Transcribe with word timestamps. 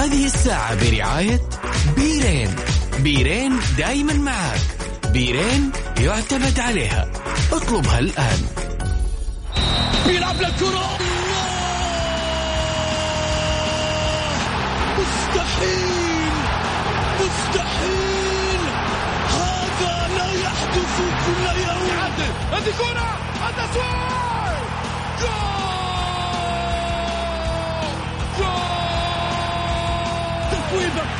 هذه 0.00 0.26
الساعة 0.26 0.74
برعاية 0.74 1.40
بيرين. 1.96 2.56
بيرين 2.98 3.60
دايما 3.78 4.12
معك. 4.12 4.60
بيرين 5.12 5.72
يعتمد 5.98 6.60
عليها. 6.60 7.08
اطلبها 7.52 7.98
الآن. 7.98 8.46
بيلعب 10.06 10.36
للكرة 10.36 10.98
مستحيل. 14.98 16.32
مستحيل. 17.20 18.62
هذا 19.28 20.08
لا 20.16 20.32
يحدث 20.32 20.96
كل 21.26 21.60
يوم. 21.60 21.90
هذه 22.52 22.72
كرة. 22.78 23.18
التسويق 23.48 24.60
جول. 25.20 25.49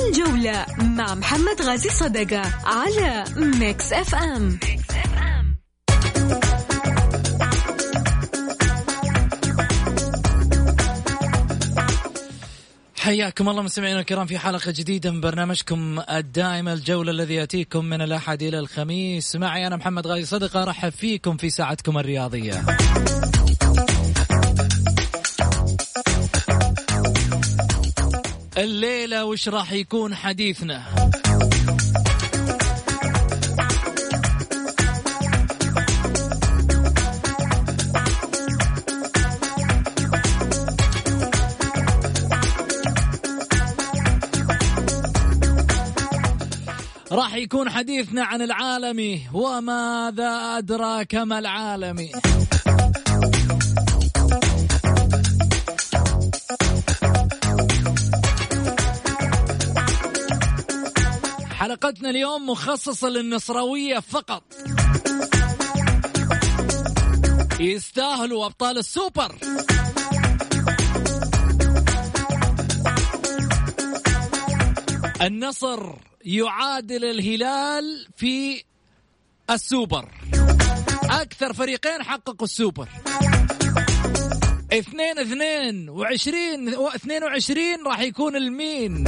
الجولة 0.00 0.66
مع 0.78 1.14
محمد 1.14 1.62
غازي 1.62 1.88
صدقة 1.88 2.42
على 2.64 3.24
Mix 3.36 3.92
FM 3.92 4.58
حياكم 12.96 13.48
الله 13.48 13.62
مستمعينا 13.62 14.00
الكرام 14.00 14.26
في 14.26 14.38
حلقة 14.38 14.72
جديدة 14.76 15.10
من 15.10 15.20
برنامجكم 15.20 16.02
الدائم 16.10 16.68
الجولة 16.68 17.10
الذي 17.10 17.34
يأتيكم 17.34 17.84
من 17.84 18.02
الأحد 18.02 18.42
إلى 18.42 18.58
الخميس. 18.58 19.36
معي 19.36 19.66
أنا 19.66 19.76
محمد 19.76 20.06
غازي 20.06 20.24
صدقة 20.24 20.62
أرحب 20.62 20.92
فيكم 20.92 21.36
في 21.36 21.50
ساعتكم 21.50 21.98
الرياضية. 21.98 22.64
الليلة 28.58 29.24
وش 29.24 29.48
راح 29.48 29.72
يكون 29.72 30.14
حديثنا؟ 30.14 30.82
راح 47.12 47.34
يكون 47.34 47.70
حديثنا 47.70 48.24
عن 48.24 48.42
العالمي 48.42 49.22
وماذا 49.32 50.58
أدراك 50.58 51.14
ما 51.14 51.38
العالمي؟ 51.38 52.10
حلقتنا 61.66 62.10
اليوم 62.10 62.50
مخصصة 62.50 63.08
للنصراوية 63.08 63.98
فقط. 63.98 64.42
يستاهلوا 67.60 68.46
أبطال 68.46 68.78
السوبر. 68.78 69.36
النصر 75.22 75.92
يعادل 76.24 77.04
الهلال 77.04 78.06
في 78.16 78.64
السوبر. 79.50 80.08
أكثر 81.10 81.52
فريقين 81.52 82.02
حققوا 82.02 82.46
السوبر. 82.46 82.88
اثنين 84.72 85.18
اثنين 85.18 85.88
وعشرين 85.88 86.74
واثنين 86.74 87.24
وعشرين 87.24 87.82
راح 87.86 88.00
يكون 88.00 88.36
المين. 88.36 89.04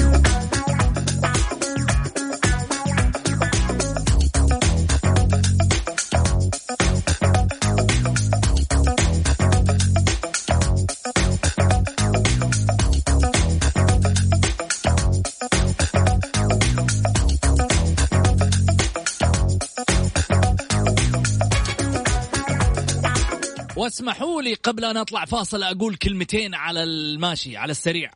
واسمحوا 23.88 24.42
لي 24.42 24.54
قبل 24.54 24.84
أن 24.84 24.96
أطلع 24.96 25.24
فاصل 25.24 25.62
أقول 25.62 25.96
كلمتين 25.96 26.54
على 26.54 26.82
الماشي 26.82 27.56
على 27.56 27.70
السريع. 27.70 28.12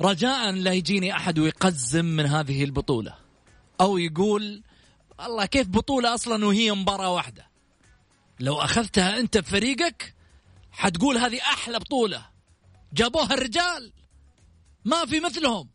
رجاء 0.00 0.50
لا 0.50 0.72
يجيني 0.72 1.16
أحد 1.16 1.38
ويقزم 1.38 2.04
من 2.04 2.26
هذه 2.26 2.64
البطولة 2.64 3.14
أو 3.80 3.98
يقول 3.98 4.62
والله 5.18 5.46
كيف 5.46 5.68
بطولة 5.68 6.14
أصلا 6.14 6.46
وهي 6.46 6.72
مباراة 6.72 7.12
واحدة؟ 7.14 7.46
لو 8.40 8.54
أخذتها 8.54 9.20
أنت 9.20 9.38
بفريقك 9.38 10.14
حتقول 10.72 11.18
هذه 11.18 11.38
أحلى 11.38 11.78
بطولة. 11.78 12.26
جابوها 12.92 13.34
الرجال 13.34 13.92
ما 14.84 15.06
في 15.06 15.20
مثلهم. 15.20 15.68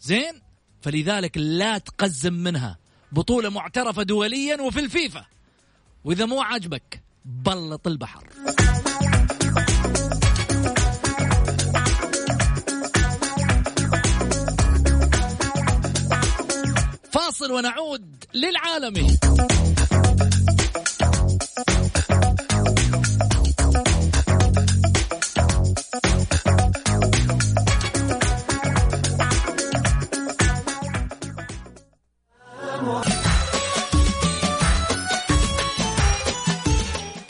زين؟ 0.00 0.42
فلذلك 0.80 1.38
لا 1.38 1.78
تقزم 1.78 2.32
منها. 2.32 2.78
بطولة 3.12 3.48
معترفة 3.48 4.02
دوليا 4.02 4.62
وفي 4.62 4.80
الفيفا. 4.80 5.26
وإذا 6.04 6.26
مو 6.26 6.40
عاجبك 6.40 7.07
بلط 7.28 7.86
البحر. 7.86 8.24
فاصل 17.12 17.52
ونعود 17.52 18.24
للعالمي. 18.34 19.18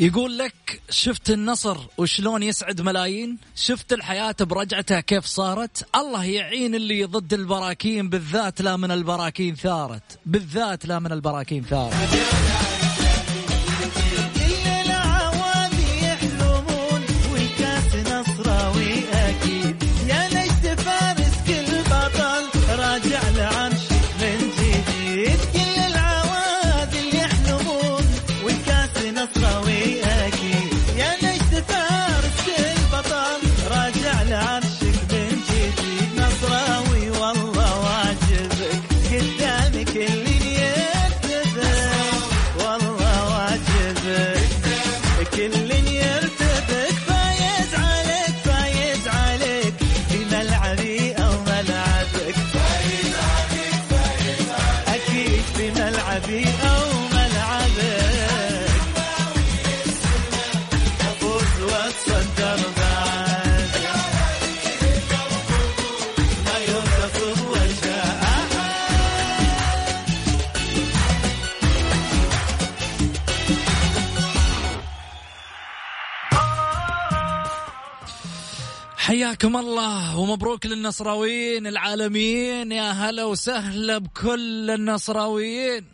يقول 0.01 0.39
لك 0.39 0.83
شفت 0.91 1.31
النصر 1.31 1.79
وشلون 1.99 2.43
يسعد 2.43 2.81
ملايين؟ 2.81 3.39
شفت 3.57 3.93
الحياة 3.93 4.37
برجعتها 4.41 5.01
كيف 5.01 5.25
صارت؟ 5.25 5.89
الله 5.97 6.25
يعين 6.25 6.75
اللي 6.75 7.05
ضد 7.05 7.35
البراكين 7.35 8.09
بالذات 8.09 8.63
لا 8.63 8.77
من 8.77 8.91
البراكين 8.91 9.55
ثارت. 9.55 10.19
بالذات 10.27 10.87
لا 10.87 10.99
من 10.99 11.13
البراكين 11.13 11.65
ثارت. 11.65 12.58
حياكم 79.43 79.57
الله 79.57 80.19
ومبروك 80.19 80.67
للنصراويين 80.67 81.67
العالميين. 81.67 82.73
يا 82.73 82.91
هلا 82.91 83.25
وسهلا 83.25 83.99
بكل 83.99 84.71
النصراويين. 84.71 85.85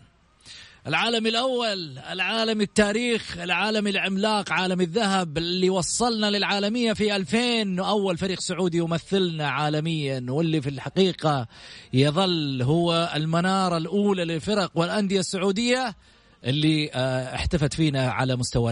العالم 0.86 1.26
الأول 1.26 1.98
العالم 1.98 2.60
التاريخ 2.60 3.38
العالم 3.38 3.86
العملاق 3.86 4.52
عالم 4.52 4.80
الذهب 4.80 5.38
اللي 5.38 5.70
وصلنا 5.70 6.30
للعالمية 6.30 6.92
في 6.92 7.16
2000 7.16 7.80
أول 7.80 8.18
فريق 8.18 8.40
سعودي 8.40 8.78
يمثلنا 8.78 9.48
عالميا 9.48 10.26
واللي 10.28 10.60
في 10.62 10.68
الحقيقة 10.68 11.46
يظل 11.92 12.62
هو 12.62 13.12
المنارة 13.14 13.76
الأولى 13.76 14.24
للفرق 14.24 14.70
والأندية 14.74 15.20
السعودية 15.20 15.96
اللي 16.44 16.90
آه، 16.94 17.34
احتفت 17.34 17.74
فينا 17.74 18.10
على 18.10 18.36
مستوى 18.36 18.70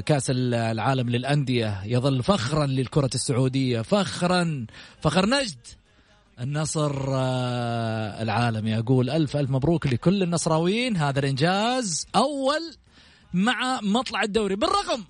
كأس 0.00 0.30
العالم 0.30 1.10
للأندية 1.10 1.82
يظل 1.84 2.22
فخرا 2.22 2.66
للكرة 2.66 3.10
السعودية 3.14 3.80
فخرا 3.80 4.66
فخر 5.00 5.26
نجد 5.26 5.58
النصر 6.40 7.04
آه، 7.08 8.22
العالمي. 8.22 8.78
أقول 8.78 9.10
ألف 9.10 9.36
ألف 9.36 9.50
مبروك 9.50 9.86
لكل 9.86 10.22
النصراويين. 10.22 10.96
هذا 10.96 11.18
الإنجاز 11.18 12.06
أول 12.16 12.74
مع 13.34 13.80
مطلع 13.82 14.22
الدوري. 14.22 14.56
بالرغم 14.56 15.04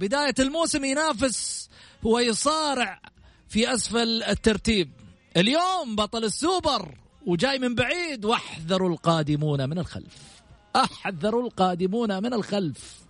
بداية 0.00 0.34
الموسم 0.38 0.84
ينافس 0.84 1.70
ويصارع 2.02 3.00
في 3.48 3.74
أسفل 3.74 4.22
الترتيب. 4.22 4.90
اليوم 5.36 5.96
بطل 5.96 6.24
السوبر 6.24 6.94
وجاي 7.26 7.58
من 7.58 7.74
بعيد. 7.74 8.24
واحذروا 8.24 8.88
القادمون 8.88 9.70
من 9.70 9.78
الخلف. 9.78 10.42
أحذروا 10.76 11.42
القادمون 11.42 12.22
من 12.22 12.34
الخلف. 12.34 13.05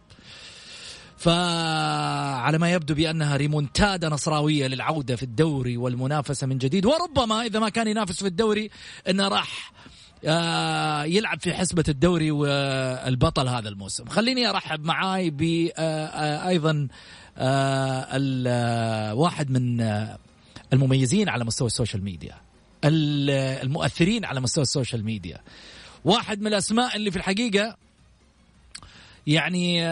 فعلى 1.17 2.59
ما 2.59 2.73
يبدو 2.73 2.95
بأنها 2.95 3.37
ريمونتادا 3.37 4.09
نصراوية 4.09 4.67
للعودة 4.67 5.17
في 5.17 5.23
الدوري 5.23 5.77
والمنافسة 5.77 6.47
من 6.47 6.59
جديد. 6.59 6.87
وربما 6.87 7.43
إذا 7.43 7.59
ما 7.59 7.69
كان 7.69 7.89
ينافس 7.89 8.21
في 8.21 8.27
الدوري 8.27 8.71
إنه 9.09 9.29
راح 9.29 9.73
آه، 10.25 11.05
يلعب 11.05 11.41
في 11.41 11.55
حسبة 11.55 11.85
الدوري 11.89 12.31
والبطل 12.31 13.49
هذا 13.49 13.69
الموسم. 13.69 14.05
خليني 14.07 14.49
أرحب 14.49 14.85
معاي 14.85 15.31
ب 15.31 15.71
آه، 15.77 16.49
أيضا 16.49 16.89
آه، 17.39 19.15
واحد 19.15 19.51
من 19.51 19.81
المميزين 20.73 21.29
على 21.29 21.45
مستوى 21.45 21.67
السوشيال 21.67 22.05
ميديا. 22.05 22.35
المؤثرين 22.85 24.25
على 24.25 24.41
مستوى 24.41 24.63
ال 24.63 24.69
social 24.69 25.05
media. 25.05 25.41
واحد 26.05 26.41
من 26.41 26.47
الأسماء 26.47 26.97
اللي 26.97 27.11
في 27.11 27.17
الحقيقة 27.17 27.77
يعني 29.27 29.83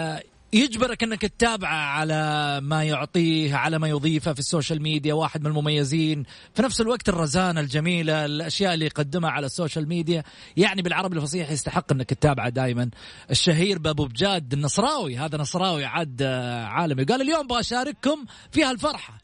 يجبرك 0.55 1.03
انك 1.03 1.23
تتابعه 1.23 1.77
على 1.77 2.61
ما 2.63 2.85
يعطيه 2.85 3.55
على 3.55 3.79
ما 3.79 3.89
يضيفه 3.89 4.33
في 4.33 4.39
ال 4.39 4.45
social 4.45 4.83
media 4.83 5.15
واحد 5.15 5.41
من 5.41 5.47
المميزين. 5.47 6.25
في 6.55 6.63
نفس 6.63 6.81
الوقت 6.81 7.09
الرزانة 7.09 7.61
الجميلة 7.61 8.25
الأشياء 8.25 8.75
اللي 8.75 8.85
يقدمها 8.85 9.31
على 9.31 9.47
ال 9.47 9.53
social 9.53 9.89
media 9.89 10.23
يعني 10.57 10.83
بالعربي 10.83 11.17
الفصيح 11.17 11.51
يستحق 11.51 11.93
انك 11.93 12.11
تتابعه 12.11 12.49
دائما 12.49 12.91
الشهير 13.31 13.79
بابو 13.79 14.05
بجاد 14.05 14.53
النصراوي 14.53 15.17
هذا 15.17 15.39
نصراوي 15.39 15.85
عاد 15.85 16.23
عالمي. 16.67 17.05
قال 17.05 17.23
اليوم 17.23 17.41
أبغى 17.41 17.61
اشارككم 17.61 18.25
في 18.51 18.65
هالفرحة. 18.65 19.19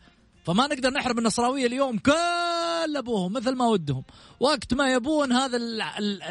فما 0.45 0.67
نقدر 0.67 0.91
نحرم 0.91 1.19
النصراوية 1.19 1.67
اليوم 1.67 1.99
كل 1.99 2.97
أبوهم 2.97 3.33
مثل 3.33 3.57
ما 3.57 3.67
ودهم. 3.67 4.05
وقت 4.41 4.75
ما 4.75 4.93
يبون 4.93 5.33
هذا 5.33 5.57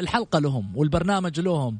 الحلقة 0.00 0.38
لهم 0.38 0.76
والبرنامج 0.76 1.40
لهم. 1.40 1.78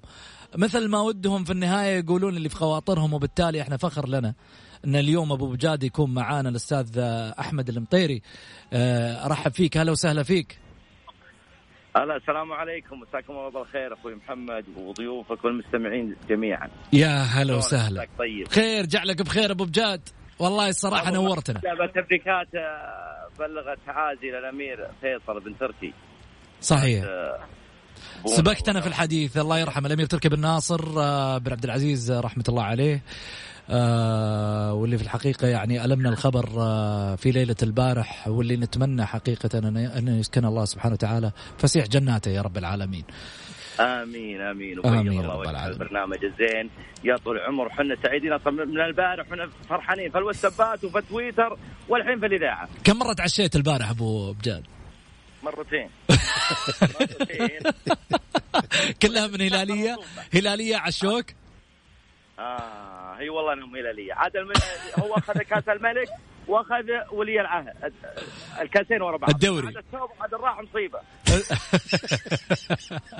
مثل 0.56 0.88
ما 0.88 1.00
ودهم 1.00 1.44
في 1.44 1.52
النهاية 1.52 1.98
يقولون 1.98 2.36
اللي 2.36 2.48
في 2.48 2.56
خواطرهم 2.56 3.14
وبالتالي 3.14 3.62
إحنا 3.62 3.76
فخر 3.76 4.08
لنا 4.08 4.34
إن 4.84 4.96
اليوم 4.96 5.32
أبو 5.32 5.46
بجاد 5.46 5.82
يكون 5.82 6.14
معانا 6.14 6.48
الأستاذ 6.48 6.98
أحمد 7.38 7.68
المطيري. 7.68 8.22
آه، 8.72 9.26
أرحب 9.26 9.52
فيك. 9.52 9.76
هلا 9.76 9.92
وسهلا 9.92 10.22
فيك. 10.22 10.58
هلا 11.96 12.16
السلام 12.16 12.52
عليكم. 12.52 13.00
مساكم 13.00 13.32
الله 13.32 13.50
بالخير 13.50 13.94
أخوي 13.94 14.14
محمد 14.14 14.64
وضيوفك 14.76 15.44
والمستمعين 15.44 16.16
جميعا. 16.28 16.68
يا 16.92 17.08
هلا 17.08 17.54
وسهلا. 17.54 18.06
طيب؟ 18.18 18.48
خير 18.48 18.86
جعلك 18.86 19.22
بخير 19.22 19.50
أبو 19.50 19.64
بجاد. 19.64 20.08
والله 20.38 20.68
الصراحة 20.68 21.10
نورتنا. 21.10 21.60
تبريكات 21.94 22.54
آه، 22.54 23.28
بلغت 23.38 23.78
تعازي 23.86 24.30
للأمير 24.30 24.88
فيصل 25.00 25.40
بن 25.40 25.58
تركي. 25.58 25.92
صحيح. 26.60 27.04
سبقتنا 28.26 28.80
في 28.80 28.86
الحديث. 28.86 29.36
الله 29.36 29.58
يرحمه. 29.58 29.86
الأمير 29.86 30.06
تركي 30.06 30.28
بن 30.28 30.40
ناصر 30.40 30.80
آه، 30.98 31.38
بن 31.38 31.52
عبد 31.52 31.64
العزيز 31.64 32.10
آه، 32.10 32.20
رحمة 32.20 32.44
الله 32.48 32.62
عليه. 32.62 33.02
آه 33.70 34.74
واللي 34.74 34.98
في 34.98 35.04
الحقيقة 35.04 35.48
يعني 35.48 35.84
ألمنا 35.84 36.08
الخبر 36.08 36.48
آه 36.58 37.14
في 37.14 37.30
ليلة 37.30 37.56
البارح 37.62 38.28
واللي 38.28 38.56
نتمنى 38.56 39.06
حقيقة 39.06 39.58
ان 39.58 40.08
يسكن 40.08 40.44
الله 40.44 40.64
سبحانه 40.64 40.94
وتعالى. 40.94 41.32
فسيح 41.58 41.86
جناته 41.86 42.30
يا 42.30 42.42
رب 42.42 42.58
العالمين. 42.58 43.04
آمين 43.80 44.40
آمين. 44.40 44.86
آمين 44.86 45.08
الله 45.08 45.34
رب 45.34 45.48
العالمين. 45.48 45.82
البرنامج 45.82 46.24
الزين. 46.24 46.70
يا 47.04 47.16
طول 47.16 47.36
العمر 47.36 47.66
وحنا 47.66 47.96
سعيدين. 48.02 48.32
أصلا 48.32 48.52
من 48.52 48.80
البارح 48.80 49.26
وحنا 49.26 49.48
فرحانين. 49.68 50.10
في 50.10 50.18
الواتسابات 50.18 50.84
وفي 50.84 51.02
تويتر 51.08 51.58
والحين 51.88 52.20
في 52.20 52.26
الإذاعة. 52.26 52.68
كم 52.84 52.98
مرة 52.98 53.12
تعشيت 53.12 53.56
البارح 53.56 53.90
أبو 53.90 54.32
بجاد؟ 54.32 54.62
مرتين. 55.42 55.90
كلها 59.02 59.26
من 59.26 59.40
هلالية؟ 59.40 59.96
هلالية 60.34 60.76
عشوك 60.76 61.26
آه 62.38 63.14
هي 63.18 63.28
والله 63.28 63.52
إنهم 63.52 63.76
هلالية. 63.76 64.14
عاد 64.14 64.36
الم... 64.36 64.52
هو 64.98 65.14
أخذ 65.14 65.32
كأس 65.38 65.68
الملك 65.68 66.08
وأخذ 66.48 66.84
ولي 67.12 67.40
العهد 67.40 67.92
الكاسين 68.60 69.02
ورا 69.02 69.16
بعض. 69.16 69.30
الدوري. 69.30 69.68
هذا 69.68 69.78
الثوب 69.78 70.10
هذا 70.24 70.36
راح 70.36 70.60
مصيبة. 70.60 70.98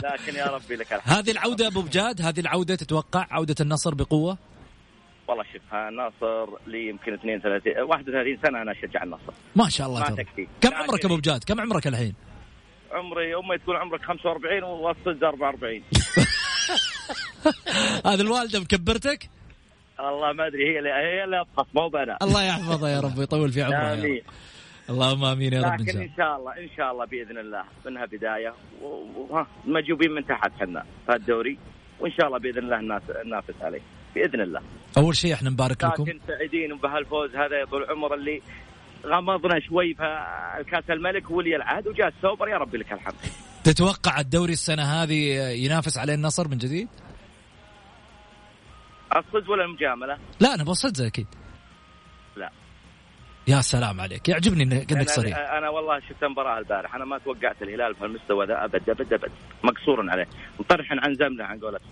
لكن 0.05 0.35
يا 0.35 0.47
ربي 0.47 0.77
لك 0.77 0.93
الحمد. 0.93 1.15
هذه 1.15 1.31
العودة 1.31 1.67
أبو 1.67 1.83
بجاد 1.83 2.23
هذه 2.23 2.41
العودة 2.41 2.75
تتوقع 2.75 3.27
عودة 3.31 3.55
النصر 3.61 3.95
بقوة؟ 3.95 4.39
والله 5.31 5.45
شوف 5.53 5.75
النصر 5.75 6.49
لي 6.67 6.89
يمكن 6.89 7.13
32 7.13 7.83
31 7.83 8.39
سنة 8.43 8.63
أنا 8.63 8.73
أشجع 8.73 9.03
النصر 9.03 9.33
ما 9.57 9.69
شاء 9.69 9.87
الله 9.87 10.01
ما 10.01 10.17
تكفي. 10.17 10.49
كم 10.61 10.75
عمرك 10.75 11.05
أبو 11.05 11.17
بجاد؟ 11.17 11.45
كم 11.45 11.61
عمرك 11.61 11.87
الحين؟ 11.87 12.15
عمري 12.93 13.35
أمي 13.35 13.59
تقول 13.59 13.77
عمرك 13.77 14.03
45 14.05 14.63
والصدق 14.63 15.27
44 15.27 15.83
هذا 18.07 18.23
الوالدة 18.23 18.61
مكبرتك؟ 18.61 19.31
الله 20.01 20.33
ما 20.33 20.47
أدري 20.47 20.73
هي 20.73 20.79
اللي 20.79 20.91
هي 20.91 21.25
اللي 21.25 21.43
افحص 21.43 21.67
مو 21.75 21.89
أنا 21.89 22.17
الله 22.23 22.43
يحفظها 22.45 22.89
يا 22.89 23.01
رب 23.01 23.19
ويطول 23.19 23.53
في 23.53 23.63
عمرها 23.63 23.95
آمين. 23.95 24.23
اللهم 24.91 25.25
آمين 25.25 25.53
يا 25.53 25.63
رب 25.63 25.81
لكن 25.81 26.01
إن 26.01 26.11
شاء 26.17 26.37
الله 26.37 26.53
إن 26.59 26.69
شاء 26.77 26.93
الله 26.93 27.05
بإذن 27.05 27.39
الله 27.39 27.65
منها 27.87 28.05
بداية 28.05 28.55
وها 28.83 29.47
مجوبين 29.65 30.11
من 30.11 30.27
تحت 30.27 30.51
إحنا 30.63 30.85
في 31.07 31.15
الدوري 31.15 31.59
وإن 32.01 32.13
شاء 32.13 32.27
الله 32.27 32.39
بإذن 32.39 32.59
الله 32.59 32.77
الناس 32.77 33.03
ننافس 33.27 33.55
عليه. 33.63 33.81
بإذن 34.15 34.41
الله. 34.41 34.61
أول 34.99 35.17
شيء 35.17 35.35
إحنا 35.35 35.51
نبارك 35.51 35.85
لكم. 35.85 36.03
لكن 36.03 36.21
سعيدين 36.27 36.77
بهالفوز 36.77 37.37
هذا 37.37 37.59
يا 37.61 37.65
طول 37.65 37.83
العمر 37.83 38.15
اللي 38.15 38.43
غمضنا 39.07 39.61
شوي 39.61 39.95
في 39.95 40.03
الكاس 40.61 40.85
الملك 40.91 41.31
ولي 41.31 41.57
العهد 41.57 41.89
وجاء 41.89 42.09
السوبر. 42.09 42.49
يا 42.49 42.57
ربي 42.57 42.79
لك 42.79 42.93
الحمد. 42.93 43.15
تتوقع 43.65 44.21
الدوري 44.21 44.53
السنة 44.53 44.83
هذه 44.83 45.15
ينافس 45.65 45.99
عليه 45.99 46.15
النصر 46.15 46.49
من 46.49 46.59
جديد؟ 46.59 46.89
الصدق 49.17 49.51
ولا 49.51 49.65
المجاملة؟ 49.65 50.19
لا 50.41 50.55
أنا 50.55 50.65
بالصدق 50.65 51.05
أكيد. 51.05 51.27
لا. 52.37 52.51
يا 53.49 53.61
سلام 53.61 54.01
عليك. 54.01 54.29
يعجبني 54.29 54.63
إنك 54.63 55.09
صريح. 55.09 55.39
أنا 55.39 55.69
والله 55.69 56.01
شفت 56.01 56.23
المباراة 56.23 56.59
البارح 56.59 56.95
أنا 56.95 57.05
ما 57.05 57.19
توقعت 57.19 57.63
الهلال 57.63 57.95
في 57.95 58.05
المستوى 58.05 58.47
ذا. 58.47 58.65
أبد 58.65 58.91
أبد 58.91 59.13
أبد. 59.13 59.33
مقصور 59.65 60.11
عليه. 60.11 60.27
مطرح 60.61 60.87
عن 60.91 61.15
زمنه 61.15 61.45
عن 61.45 61.59
قولتهم. 61.61 61.91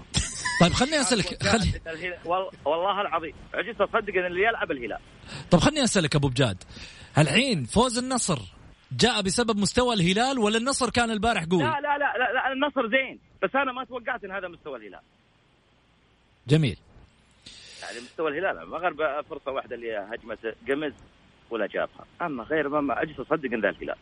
طيب 0.60 0.72
خليني 0.72 1.00
أسألك 1.00 1.42
خلي 1.42 2.18
والله 2.64 3.00
العظيم 3.00 3.34
عجزت 3.54 3.80
أصدق 3.80 4.14
إن 4.14 4.26
اللي 4.26 4.42
يلعب 4.42 4.70
الهلال 4.70 4.98
طيب 5.50 5.60
خليني 5.60 5.84
أسألك 5.84 6.16
أبو 6.16 6.28
بجاد 6.28 6.64
الحين 7.18 7.64
فوز 7.64 7.98
النصر 7.98 8.38
جاء 8.92 9.22
بسبب 9.22 9.56
مستوى 9.56 9.94
الهلال 9.94 10.38
ولا 10.38 10.58
النصر 10.58 10.90
كان 10.90 11.10
البارح 11.10 11.44
قوي؟ 11.44 11.62
لا 11.62 11.80
لا 11.80 11.98
لا, 11.98 12.18
لا, 12.18 12.32
لا 12.32 12.52
النصر 12.52 12.88
زين 12.88 13.18
بس 13.42 13.50
أنا 13.54 13.72
ما 13.72 13.84
توقعت 13.84 14.24
إن 14.24 14.30
هذا 14.30 14.48
مستوى 14.48 14.78
الهلال. 14.78 15.00
جميل. 16.48 16.78
يعني 17.82 18.00
مستوى 18.00 18.30
الهلال 18.30 18.66
ما 18.68 18.78
غير 18.78 19.22
فرصة 19.22 19.50
واحدة 19.52 19.74
اللي 19.76 20.06
هجمة 20.10 20.54
قمز 20.68 20.92
ولا 21.50 21.66
جابها، 21.66 22.06
أما 22.22 22.42
غير 22.42 22.68
ما 22.68 22.94
عجزت 22.94 23.20
أصدق 23.20 23.52
إن 23.52 23.60
ذا 23.60 23.68
الهلال. 23.68 23.96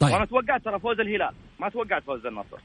طيب 0.00 0.12
وأنا 0.12 0.24
توقعت 0.24 0.64
ترى 0.64 0.80
فوز 0.80 1.00
الهلال، 1.00 1.34
ما 1.60 1.68
توقعت 1.68 2.02
فوز 2.02 2.26
النصر. 2.26 2.56
آه 2.56 2.62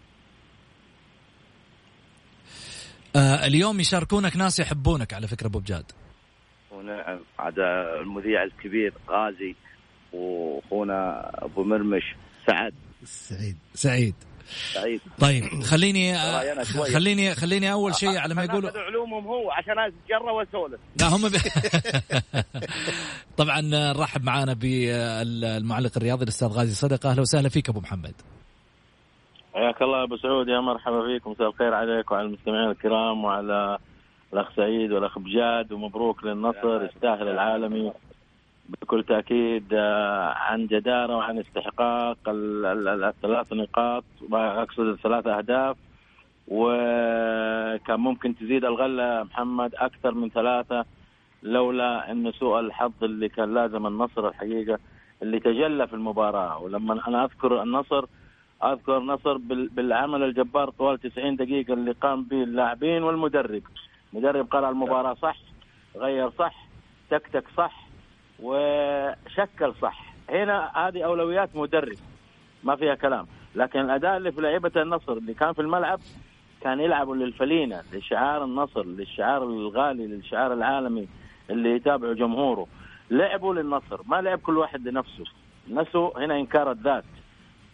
اليوم 3.17 3.79
يشاركونك 3.79 4.36
ناس 4.38 4.59
يحبونك 4.59 5.13
على 5.13 5.27
فكرة 5.27 5.47
أبو 5.47 5.59
بجاد. 5.59 5.91
ونعم 6.71 7.19
عاد 7.39 7.59
المذيع 8.01 8.43
الكبير 8.43 8.93
غازي 9.09 9.55
وأخونا 10.13 11.31
أبو 11.33 11.63
مرمش 11.63 12.15
سعد. 12.47 12.74
سعيد. 13.03 13.57
سعيد. 13.74 14.15
سعيد. 14.74 15.01
طيب 15.19 15.63
خليني 15.63 16.15
شوي. 16.65 16.91
خليني 16.91 17.36
خليني 17.36 17.71
أول 17.71 17.95
شيء 17.95 18.17
على 18.17 18.33
ما 18.33 18.43
يقولوا 18.43 18.71
علومهم 18.75 19.27
هو 19.27 19.51
عشان 19.51 19.79
اتجرى 19.79 20.31
وأسولف. 20.31 20.79
لا 21.00 21.07
هم 21.07 21.29
ب... 21.29 21.36
طبعا 23.38 23.62
نرحب 23.62 24.24
معانا 24.24 24.53
بالمعلق 24.53 25.91
الرياضي 25.97 26.24
الأستاذ 26.24 26.47
غازي 26.47 26.74
صدقه 26.74 27.12
أهلا 27.12 27.21
وسهلا 27.21 27.50
فيك 27.50 27.69
أبو 27.69 27.79
محمد. 27.79 28.13
حياك 29.58 29.82
الله 29.82 30.04
أبو 30.04 30.18
سعود 30.18 30.48
يا 30.48 30.60
مرحبا 30.60 31.06
فيكم 31.06 31.32
مساء 31.32 31.48
الخير 31.48 31.74
عليك 31.74 32.12
وعلى 32.12 32.28
المستمعين 32.28 32.70
الكرام 32.70 33.24
وعلى 33.24 33.78
الأخ 34.34 34.52
سعيد 34.56 34.92
والأخ 34.92 35.20
بجاد 35.20 35.72
ومبروك 35.72 36.24
للنصر 36.24 36.84
يستاهل 36.86 37.28
العالمي. 37.28 37.92
بكل 38.70 39.04
تأكيد 39.04 39.64
آه، 39.74 40.34
عن 40.34 40.68
جدارة 40.68 41.16
وعن 41.18 41.40
استحقاق 41.40 42.18
ال- 42.28 42.66
ال- 42.66 42.88
ال- 42.88 43.04
الثلاث 43.04 43.54
نقاط 43.54 44.04
أقصد 44.34 44.80
الثلاث 44.88 45.28
أهداف. 45.28 45.78
وكان 46.48 48.00
ممكن 48.00 48.36
تزيد 48.36 48.66
الغلة 48.66 49.24
محمد 49.24 49.76
أكثر 49.76 50.12
من 50.14 50.30
ثلاثة 50.30 50.86
لولا 51.44 52.12
إن 52.12 52.32
سوء 52.32 52.60
الحظ 52.60 52.92
اللي 53.04 53.30
كان 53.30 53.54
لازم 53.54 53.88
النصر 53.88 54.28
الحقيقة 54.28 54.80
اللي 55.22 55.40
تجلى 55.40 55.88
في 55.88 55.94
المباراة. 55.94 56.58
ولما 56.60 57.08
أنا 57.08 57.24
أذكر 57.26 57.64
النصر 57.64 58.06
أذكر 58.64 59.00
نصر 59.00 59.38
بال- 59.38 59.68
بالعمل 59.70 60.24
الجبار 60.24 60.70
طوال 60.70 61.00
90 61.00 61.36
دقيقة 61.36 61.74
اللي 61.74 61.92
قام 61.92 62.24
به 62.24 62.44
اللاعبين 62.44 63.04
والمدرب. 63.04 63.64
مدرب 64.14 64.48
قرأ 64.52 64.70
المباراة 64.70 65.14
صح 65.14 65.38
غير 65.96 66.30
صح 66.30 66.56
تكتك 67.10 67.44
صح 67.58 67.88
وشكل 68.40 69.74
صح. 69.82 70.14
هنا 70.30 70.72
هذه 70.76 71.06
أولويات 71.06 71.50
مدرب 71.56 71.98
ما 72.64 72.76
فيها 72.76 72.96
كلام. 72.96 73.28
لكن 73.56 73.80
الأداء 73.80 74.18
اللي 74.18 74.32
في 74.32 74.42
لعيبة 74.42 74.72
النصر 74.76 75.14
اللي 75.14 75.34
كان 75.34 75.54
في 75.54 75.62
الملعب 75.62 76.00
كان 76.62 76.80
يلعبوا 76.80 77.16
للفلينة 77.16 77.82
لشعار 77.94 78.44
النصر 78.44 78.86
للشعار 78.86 79.44
الغالي 79.44 80.08
للشعار 80.08 80.54
العالمي 80.54 81.08
اللي 81.50 81.70
يتابعه 81.76 82.14
جمهوره. 82.14 82.68
لعبوا 83.12 83.54
للنصر 83.54 84.02
ما 84.06 84.22
لعب 84.22 84.40
كل 84.40 84.58
واحد 84.58 84.88
لنفسه. 84.88 85.24
نسوا 85.70 86.26
هنا 86.26 86.36
إنكار 86.40 86.72
الذات. 86.72 87.04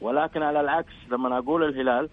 ولكن 0.04 0.44
على 0.44 0.62
العكس 0.62 0.94
لما 1.12 1.38
أقول 1.38 1.64
الهلال 1.64 2.10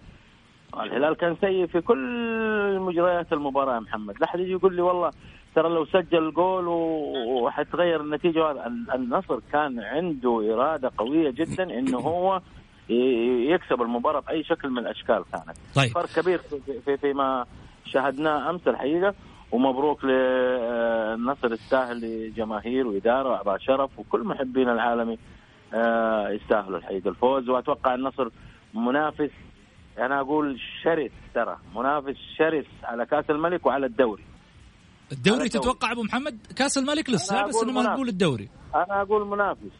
الهلال 0.79 1.15
كان 1.15 1.35
سيء 1.41 1.65
في 1.65 1.81
كل 1.81 2.79
مجريات 2.79 3.33
المباراة 3.33 3.75
يا 3.75 3.79
محمد. 3.79 4.15
لا 4.21 4.27
حد 4.27 4.39
يجي 4.39 4.51
يقول 4.51 4.75
لي 4.75 4.81
والله 4.81 5.11
ترى 5.55 5.69
لو 5.69 5.85
سجل 5.85 6.33
جول 6.33 6.67
وحتغير 6.67 8.01
النتيجة 8.01 8.67
النصر 8.95 9.39
كان 9.51 9.79
عنده 9.79 10.53
إرادة 10.53 10.91
قوية 10.97 11.29
جدا 11.29 11.63
إنه 11.63 11.97
هو 11.97 12.41
يكسب 13.53 13.81
المباراة 13.81 14.19
بأي 14.19 14.43
شكل 14.43 14.69
من 14.69 14.77
الأشكال 14.77 15.23
كانت. 15.31 15.57
طيب. 15.75 15.91
فرق 15.91 16.09
كبير 16.15 16.37
في, 16.37 16.81
في, 16.85 16.97
فيما 16.97 17.45
شاهدناه 17.85 18.49
أمس 18.49 18.67
الحقيقة. 18.67 19.13
ومبروك 19.51 20.05
للنصر 20.05 21.53
يستاهل 21.53 22.01
لجماهير 22.01 22.87
وإدارة 22.87 23.29
واعضاء 23.29 23.57
شرف 23.57 23.99
وكل 23.99 24.23
محبين 24.23 24.69
العالمي. 24.69 25.13
آه، 25.13 25.17
يستاهلوا 26.33 26.77
الحقيقة 26.77 27.09
الفوز. 27.09 27.49
وأتوقع 27.49 27.95
النصر 27.95 28.29
منافس 28.73 29.31
أنا 29.97 30.19
أقول 30.19 30.59
شرس 30.83 31.11
ترى 31.35 31.57
منافس 31.75 32.15
شرس 32.37 32.65
على 32.83 33.05
كأس 33.05 33.29
الملك 33.29 33.65
وعلى 33.65 33.85
الدوري. 33.85 34.23
الدوري. 35.11 35.49
تتوقع 35.49 35.91
أبو 35.91 36.03
محمد 36.03 36.39
كأس 36.55 36.77
الملك 36.77 37.09
لسه؟ 37.09 37.47
بس 37.47 37.63
انما 37.63 37.71
منافس. 37.71 37.89
نقول 37.89 38.07
الدوري. 38.07 38.49
أنا 38.75 39.01
أقول 39.01 39.27
منافس. 39.27 39.71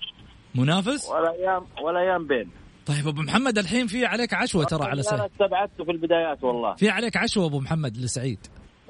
منافس؟ 0.55 1.09
ولا 1.09 1.31
أيام 1.31 1.65
ولا 1.83 1.99
أيام 1.99 2.27
بين. 2.27 2.51
طيب 2.85 3.07
أبو 3.07 3.21
محمد 3.21 3.57
الحين 3.57 3.87
في 3.87 4.05
عليك 4.05 4.33
عشوة 4.33 4.63
ترى 4.63 4.83
على 4.83 4.93
أنا 4.93 5.01
سعيد. 5.01 5.21
استبعدته 5.21 5.83
في 5.83 5.91
البدايات 5.91 6.43
والله. 6.43 6.75
في 6.75 6.89
عليك 6.89 7.17
عشوة 7.17 7.45
أبو 7.45 7.59
محمد 7.59 7.97
لسعيد. 7.97 8.39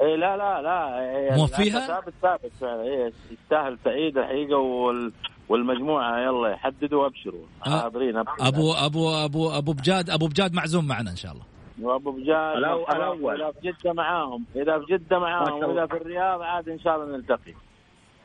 اي 0.01 0.17
لا 0.17 0.37
لا 0.37 0.61
لا. 0.61 0.99
إيه، 0.99 1.35
موفيها؟ 1.37 1.87
ثابت 1.87 2.13
ثابت 2.21 2.51
فعلا. 2.61 2.81
إيه، 2.81 3.13
يستاهل 3.31 3.77
سعيد 3.83 4.17
الحقيقة 4.17 4.57
وال 4.57 5.11
والمجموعة 5.49 6.19
يلا 6.19 6.49
يحددوا 6.49 7.03
وابشروا 7.03 7.45
آه. 7.67 7.69
حاضرين 7.81 8.17
أبشر. 8.17 8.47
أبو 8.47 8.73
أبو 8.73 9.09
أبو 9.25 9.49
أبو 9.49 9.73
بجاد 9.73 10.09
أبو 10.09 10.27
بجاد 10.27 10.53
معزوم 10.53 10.87
معنا 10.87 11.11
إن 11.11 11.15
شاء 11.15 11.31
الله 11.31 11.43
وأبو 11.81 12.11
بجاد. 12.11 12.57
الأول. 12.57 13.41
إذا 13.41 13.51
في 13.51 13.71
جدة 13.71 13.93
معاهم 13.93 14.45
إذا 14.55 14.79
في 14.79 14.85
جدة 14.93 15.19
معاهم. 15.19 15.63
وإذا 15.63 15.85
في 15.85 15.93
الرياض 15.97 16.41
عاد 16.41 16.69
إن 16.69 16.79
شاء 16.79 16.95
الله 16.95 17.17
نلتقي 17.17 17.53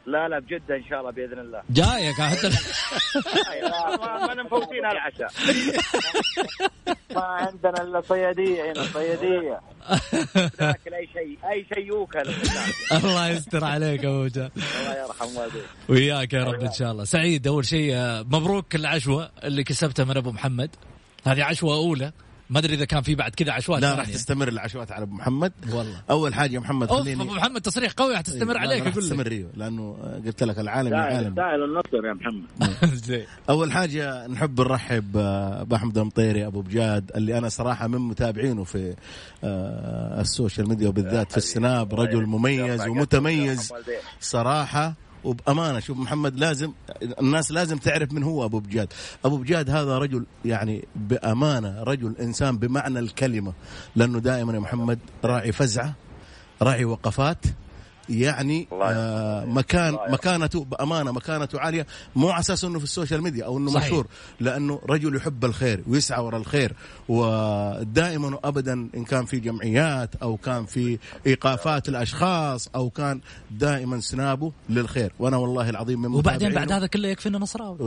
لا 0.06 0.28
لا 0.28 0.38
بجدة 0.38 0.76
إن 0.76 0.84
شاء 0.90 1.00
الله 1.00 1.10
بإذن 1.10 1.38
الله. 1.38 1.62
جايك 1.70 2.14
حتى 2.20 2.48
ما 4.26 4.42
مفوتين 4.42 4.86
العشاء. 4.86 5.32
ما 7.14 7.20
عندنا 7.22 7.82
إلا 7.82 8.00
صيادية 8.00 8.72
هنا 8.72 8.82
صيادية. 8.84 9.60
لكن 10.60 10.94
أي 10.94 11.08
شيء 11.12 11.38
أي 11.50 11.66
شيء 11.74 11.86
يوكل. 11.86 12.22
الله 12.92 13.28
يستر 13.28 13.64
عليك 13.64 14.04
أبو 14.04 14.24
بجاد 14.24 14.50
الله 14.56 15.04
يرحم 15.04 15.36
والديك. 15.36 15.62
وياك 15.88 16.32
يا 16.32 16.44
رب 16.44 16.60
إن 16.60 16.72
شاء 16.72 16.92
الله. 16.92 17.04
سعيد 17.04 17.46
أول 17.46 17.64
شيء 17.64 17.94
مبروك 18.24 18.74
العشوة 18.74 19.30
اللي 19.44 19.64
كسبتها 19.64 20.04
من 20.04 20.16
أبو 20.16 20.32
محمد. 20.32 20.70
هذه 21.26 21.44
عشوة 21.44 21.74
أولى. 21.74 22.12
ما 22.50 22.58
أدري 22.58 22.74
إذا 22.74 22.84
كان 22.84 23.02
في 23.02 23.14
بعد 23.14 23.34
كذا 23.34 23.52
عشوات 23.52 23.82
لا 23.82 23.94
راح. 23.94 24.06
تستمر 24.10 24.48
العشوات 24.48 24.92
على 24.92 25.02
أبو 25.02 25.14
محمد. 25.14 25.52
والله. 25.72 26.02
أول 26.10 26.34
حاجة 26.34 26.54
يا 26.54 26.58
محمد 26.60 26.90
خليني 26.90 27.22
أبو 27.22 27.34
محمد 27.34 27.60
تصريح 27.60 27.92
قوي 27.92 28.16
حتستمر 28.16 28.54
لا، 28.54 28.60
عليك 28.60 28.78
راح 28.82 28.92
أقول 28.92 29.02
تستمر 29.02 29.30
إيوه 29.30 29.50
لأنه 29.54 29.96
قلت 30.26 30.42
لك 30.42 30.58
العالم 30.58 30.94
عالم. 30.94 31.28
يستاهل 31.28 31.62
النصر 31.64 32.06
يا 32.06 32.12
محمد. 32.14 32.94
زين. 33.06 33.26
أول 33.50 33.72
حاجة 33.72 34.26
نحب 34.26 34.60
نرحب 34.60 35.16
آه، 35.16 35.62
باحمد 35.62 35.98
المطيري 35.98 36.46
أبو 36.46 36.60
بجاد 36.60 37.10
اللي 37.16 37.38
أنا 37.38 37.48
صراحة 37.48 37.86
من 37.88 37.98
متابعينه 37.98 38.64
في 38.64 38.94
آه، 39.44 40.20
ال 40.20 40.27
social 40.27 40.68
media 40.68 40.88
وبالذات 40.88 41.30
في 41.30 41.36
ال 41.36 41.48
Snap 41.48 41.94
رجل 42.00 42.26
مميز 42.26 42.86
ومتميز 42.86 43.72
صراحة. 44.20 44.94
وبأمانة 45.26 45.80
شوف 45.80 45.98
محمد 45.98 46.38
لازم 46.38 46.72
الناس 47.02 47.52
لازم 47.52 47.78
تعرف 47.78 48.12
من 48.12 48.22
هو 48.22 48.44
أبو 48.44 48.58
بجاد. 48.60 48.92
أبو 49.24 49.36
بجاد 49.36 49.70
هذا 49.70 49.98
رجل 49.98 50.26
يعني 50.44 50.84
بأمانة 50.96 51.82
رجل 51.82 52.14
إنسان 52.20 52.58
بمعنى 52.58 52.98
الكلمة 52.98 53.52
لأنه 53.96 54.18
دائما 54.18 54.54
يا 54.54 54.58
محمد 54.58 54.98
راعي 55.24 55.52
فزعة 55.52 55.94
راعي 56.62 56.84
وقفات 56.84 57.44
يعني 58.08 58.68
آه 58.72 59.44
مكان 59.44 59.98
مكانته 60.08 60.64
بأمانة 60.64 61.12
مكانته 61.12 61.60
عالية 61.60 61.86
مو 62.16 62.28
على 62.30 62.40
أساس 62.40 62.64
إنه 62.64 62.78
في 62.78 62.84
ال 62.84 62.90
social 62.90 63.22
media 63.22 63.44
أو 63.44 63.58
إنه 63.58 63.70
صحيح. 63.70 63.86
مشهور 63.86 64.06
لأنه 64.40 64.80
رجل 64.90 65.16
يحب 65.16 65.44
الخير 65.44 65.82
ويسعى 65.86 66.22
وراء 66.22 66.40
الخير 66.40 66.72
ودائما 67.08 68.28
وابدا 68.36 68.72
إن 68.72 69.04
كان 69.04 69.24
في 69.24 69.40
جمعيات 69.40 70.14
أو 70.22 70.36
كان 70.36 70.64
في 70.66 70.98
إيقافات 71.26 71.88
الأشخاص 71.88 72.68
أو 72.74 72.90
كان 72.90 73.20
دائما 73.50 74.00
سنابه 74.00 74.52
للخير. 74.68 75.12
وأنا 75.18 75.36
والله 75.36 75.70
العظيم 75.70 76.02
من 76.02 76.14
وبعدين. 76.14 76.52
بعد 76.54 76.72
هذا 76.72 76.86
كله 76.86 77.08
يكفي 77.08 77.28
إنه 77.28 77.38
نصراوي. 77.38 77.78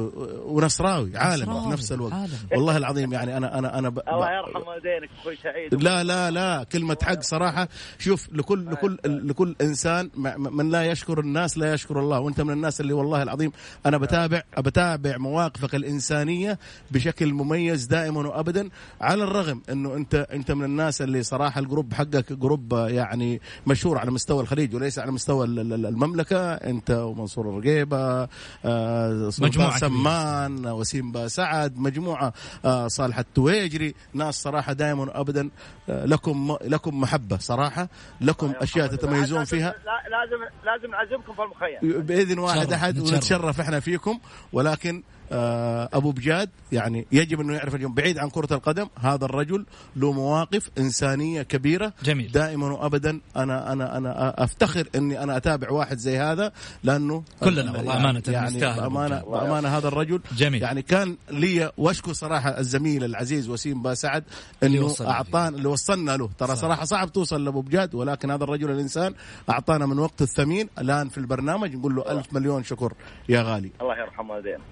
ونصراوي 0.45 1.17
عالم 1.17 1.63
في 1.63 1.69
نفس 1.69 1.91
الوقت. 1.91 2.13
عالم. 2.13 2.33
والله 2.51 2.77
العظيم 2.77 3.13
يعني 3.13 3.37
أنا 3.37 3.59
أنا 3.59 3.79
أنا 3.79 3.89
ب... 3.89 3.99
الله 4.13 4.31
يرحم 4.31 4.67
والدينك 4.67 5.09
أخوي 5.19 5.35
سعيد. 5.43 5.83
لا 5.83 6.03
لا 6.03 6.31
لا 6.31 6.63
كلمة 6.63 6.97
حق 7.03 7.21
صراحة. 7.21 7.67
شوف 7.99 8.29
لكل 8.31 8.65
لكل 8.71 8.97
لكل 9.05 9.55
إنسان 9.61 10.08
من 10.37 10.69
لا 10.69 10.83
يشكر 10.83 11.19
الناس 11.19 11.57
لا 11.57 11.73
يشكر 11.73 11.99
الله. 11.99 12.19
وأنت 12.19 12.41
من 12.41 12.53
الناس 12.53 12.81
اللي 12.81 12.93
والله 12.93 13.23
العظيم 13.23 13.51
أنا 13.85 13.97
بتابع 13.97 14.41
بتابع 14.57 15.17
مواقفك 15.17 15.75
الإنسانية 15.75 16.59
بشكل 16.91 17.33
مميز 17.33 17.85
دائما 17.85 18.27
وأبدا 18.27 18.69
على 19.01 19.23
الرغم 19.23 19.61
أنه 19.71 19.95
أنت 19.95 20.15
أنت 20.15 20.51
من 20.51 20.65
الناس 20.65 21.01
اللي 21.01 21.23
صراحة 21.23 21.59
ال 21.61 21.67
group 21.67 21.93
حقك 21.93 22.33
group 22.33 22.73
يعني 22.73 23.41
مشهور 23.67 23.97
على 23.97 24.11
مستوى 24.11 24.41
الخليج 24.41 24.75
وليس 24.75 24.99
على 24.99 25.11
مستوى 25.11 25.45
ال- 25.45 25.59
ال- 25.73 25.85
المملكة. 25.85 26.53
أنت 26.53 26.91
ومنصور 26.91 27.49
الرقيبة 27.49 28.27
آه، 28.65 29.29
كبيرة. 29.39 29.77
سمان 29.77 30.65
وسيم 30.65 31.11
با 31.11 31.27
سعد 31.27 31.77
مجموعة 31.77 32.33
آه، 32.65 32.87
صالح 32.87 33.19
التويجري. 33.19 33.93
ناس 34.13 34.41
صراحة 34.41 34.73
دائما 34.73 35.19
أبدا 35.19 35.49
آه، 35.89 36.05
لكم 36.05 36.57
لكم 36.61 36.99
محبة 37.01 37.37
صراحة 37.37 37.89
لكم 38.21 38.53
أشياء 38.61 38.87
تتميزون 38.87 39.43
فيها. 39.43 39.73
لا- 39.85 39.98
لازم 40.09 40.43
لازم 40.65 40.91
نعزمكم 40.91 41.33
في 41.33 41.41
المخيم 41.41 42.01
بإذن 42.01 42.39
واحد 42.39 42.73
أحد 42.73 42.97
نتشرف. 42.97 43.13
ونتشرف 43.13 43.59
إحنا 43.59 43.79
فيكم 43.79 44.19
ولكن 44.53 45.03
أبو 45.31 46.11
بجاد 46.11 46.49
يعني 46.71 47.05
يجب 47.11 47.41
أنه 47.41 47.53
يعرف 47.53 47.75
اليوم 47.75 47.93
بعيد 47.93 48.17
عن 48.17 48.29
كرة 48.29 48.53
القدم 48.53 48.87
هذا 48.99 49.25
الرجل 49.25 49.65
له 49.95 50.11
مواقف 50.11 50.69
إنسانية 50.77 51.41
كبيرة 51.41 51.93
جميل. 52.03 52.31
دائما 52.31 52.67
وابدا 52.73 53.19
أنا 53.37 53.73
أنا 53.73 53.97
أنا 53.97 54.43
أفتخر 54.43 54.87
إني 54.95 55.23
أنا 55.23 55.37
أتابع 55.37 55.71
واحد 55.71 55.97
زي 55.97 56.17
هذا 56.17 56.51
لأنه 56.83 57.23
كلنا 57.39 57.71
والله 57.71 57.97
أمانة 57.97 58.23
يعني 58.27 58.55
نستاهل 58.55 58.79
أبو 58.79 58.89
بأمانة 58.95 59.15
بجاد. 59.15 59.31
بأمانة 59.31 59.67
هذا 59.77 59.87
الرجل 59.87 60.21
جميل. 60.37 60.61
يعني 60.63 60.81
كان 60.81 61.17
لي 61.31 61.71
واشكر 61.77 62.13
صراحة 62.13 62.59
الزميل 62.59 63.03
العزيز 63.03 63.49
وسيم 63.49 63.81
با 63.81 63.93
سعد 63.93 64.23
اللي 64.63 64.79
انه 64.79 64.95
أعطانا 65.01 65.57
اللي 65.57 65.67
وصلنا 65.67 66.17
له 66.17 66.29
ترى. 66.37 66.55
صراحة 66.55 66.85
صعب 66.85 67.11
توصل 67.11 67.45
لأبو 67.45 67.61
بجاد 67.61 67.95
ولكن 67.95 68.31
هذا 68.31 68.43
الرجل 68.43 68.71
الإنسان 68.71 69.13
أعطانا 69.49 69.85
من 69.85 69.99
وقته 69.99 70.23
الثمين 70.23 70.69
الآن 70.79 71.09
في 71.09 71.17
البرنامج 71.17 71.75
نقول 71.75 71.95
له 71.95 72.11
ألف 72.11 72.33
مليون 72.33 72.63
شكر 72.63 72.93
يا 73.29 73.41
غالي 73.41 73.71
الله 73.81 73.97
يرحم 73.97 74.29
والدينا 74.29 74.63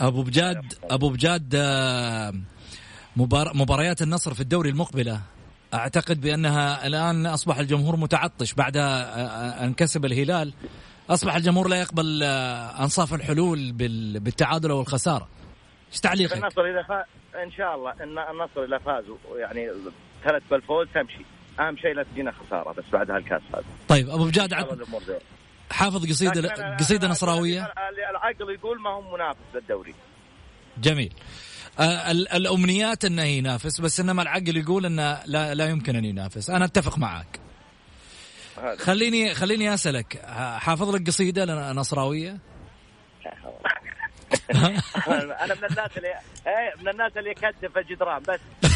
أبو 0.00 0.22
بجاد 0.22 0.74
أبو 0.90 1.08
بجاد 1.08 1.52
آه، 1.54 2.32
مباريات 3.54 4.02
النصر 4.02 4.34
في 4.34 4.40
الدوري 4.40 4.70
المقبلة. 4.70 5.20
أعتقد 5.74 6.20
بأنها 6.20 6.86
الآن 6.86 7.26
أصبح 7.26 7.58
الجمهور 7.58 7.96
متعطش 7.96 8.54
بعد 8.54 8.76
أن 8.76 9.74
كسب 9.74 10.04
الهلال. 10.04 10.52
أصبح 11.10 11.36
الجمهور 11.36 11.68
لا 11.68 11.80
يقبل 11.80 12.22
أنصاف 12.80 13.14
الحلول 13.14 13.72
بالتعادل 14.20 14.70
أو 14.70 14.80
الخسارة. 14.80 15.28
إيش 15.92 16.00
تعليقك؟ 16.00 16.36
النصر 16.36 16.64
إذا 16.64 16.82
فاز 16.82 17.04
إن 17.42 17.52
شاء 17.52 17.74
الله 17.74 17.90
إن 17.90 18.18
النصر 18.18 18.64
إذا 18.64 18.78
فازوا 18.78 19.16
يعني 19.38 19.70
ثلاث 20.24 20.42
بالفوز 20.50 20.88
تمشي. 20.94 21.24
أهم 21.60 21.76
شيء 21.76 21.94
لا 21.94 22.02
تجينا 22.02 22.32
خسارة 22.32 22.72
بس 22.72 22.84
بعد 22.92 23.10
هالكاس 23.10 23.42
هذا. 23.54 23.64
طيب 23.88 24.10
أبو 24.10 24.24
بجاد 24.24 24.54
حافظ 25.70 26.06
قصيده 26.10 26.74
قصيدة 26.78 27.08
نصراوية. 27.08 27.72
العقل 28.10 28.54
يقول 28.54 28.80
ما 28.80 28.90
هو 28.90 29.14
منافس 29.14 29.38
للدوري 29.54 29.94
جميل. 30.78 31.14
آه 31.80 32.10
الأمنيات 32.10 33.04
إنه 33.04 33.22
ينافس 33.22 33.80
بس 33.80 34.00
إنما 34.00 34.22
العقل 34.22 34.56
يقول 34.56 34.86
إنه 34.86 35.22
لا 35.26 35.54
لا 35.54 35.68
يمكن 35.68 35.96
أن 35.96 36.04
ينافس. 36.04 36.50
أنا 36.50 36.64
أتفق 36.64 36.98
معك 36.98 37.40
خليني 38.78 39.34
خليني 39.34 39.74
أسألك 39.74 40.22
حافظ 40.58 40.94
لك 40.94 41.06
قصيدة 41.06 41.72
نصراوية؟ 41.72 42.38
أنا 45.40 45.54
من 45.54 45.64
الناس 45.70 45.96
اللي 45.96 46.08
إيه 46.46 46.74
من 46.80 46.88
الناس 46.88 47.12
اللي 47.16 47.30
يكتب 47.30 47.72
في 47.72 47.80
الجدران 47.80 48.22
بس. 48.22 48.40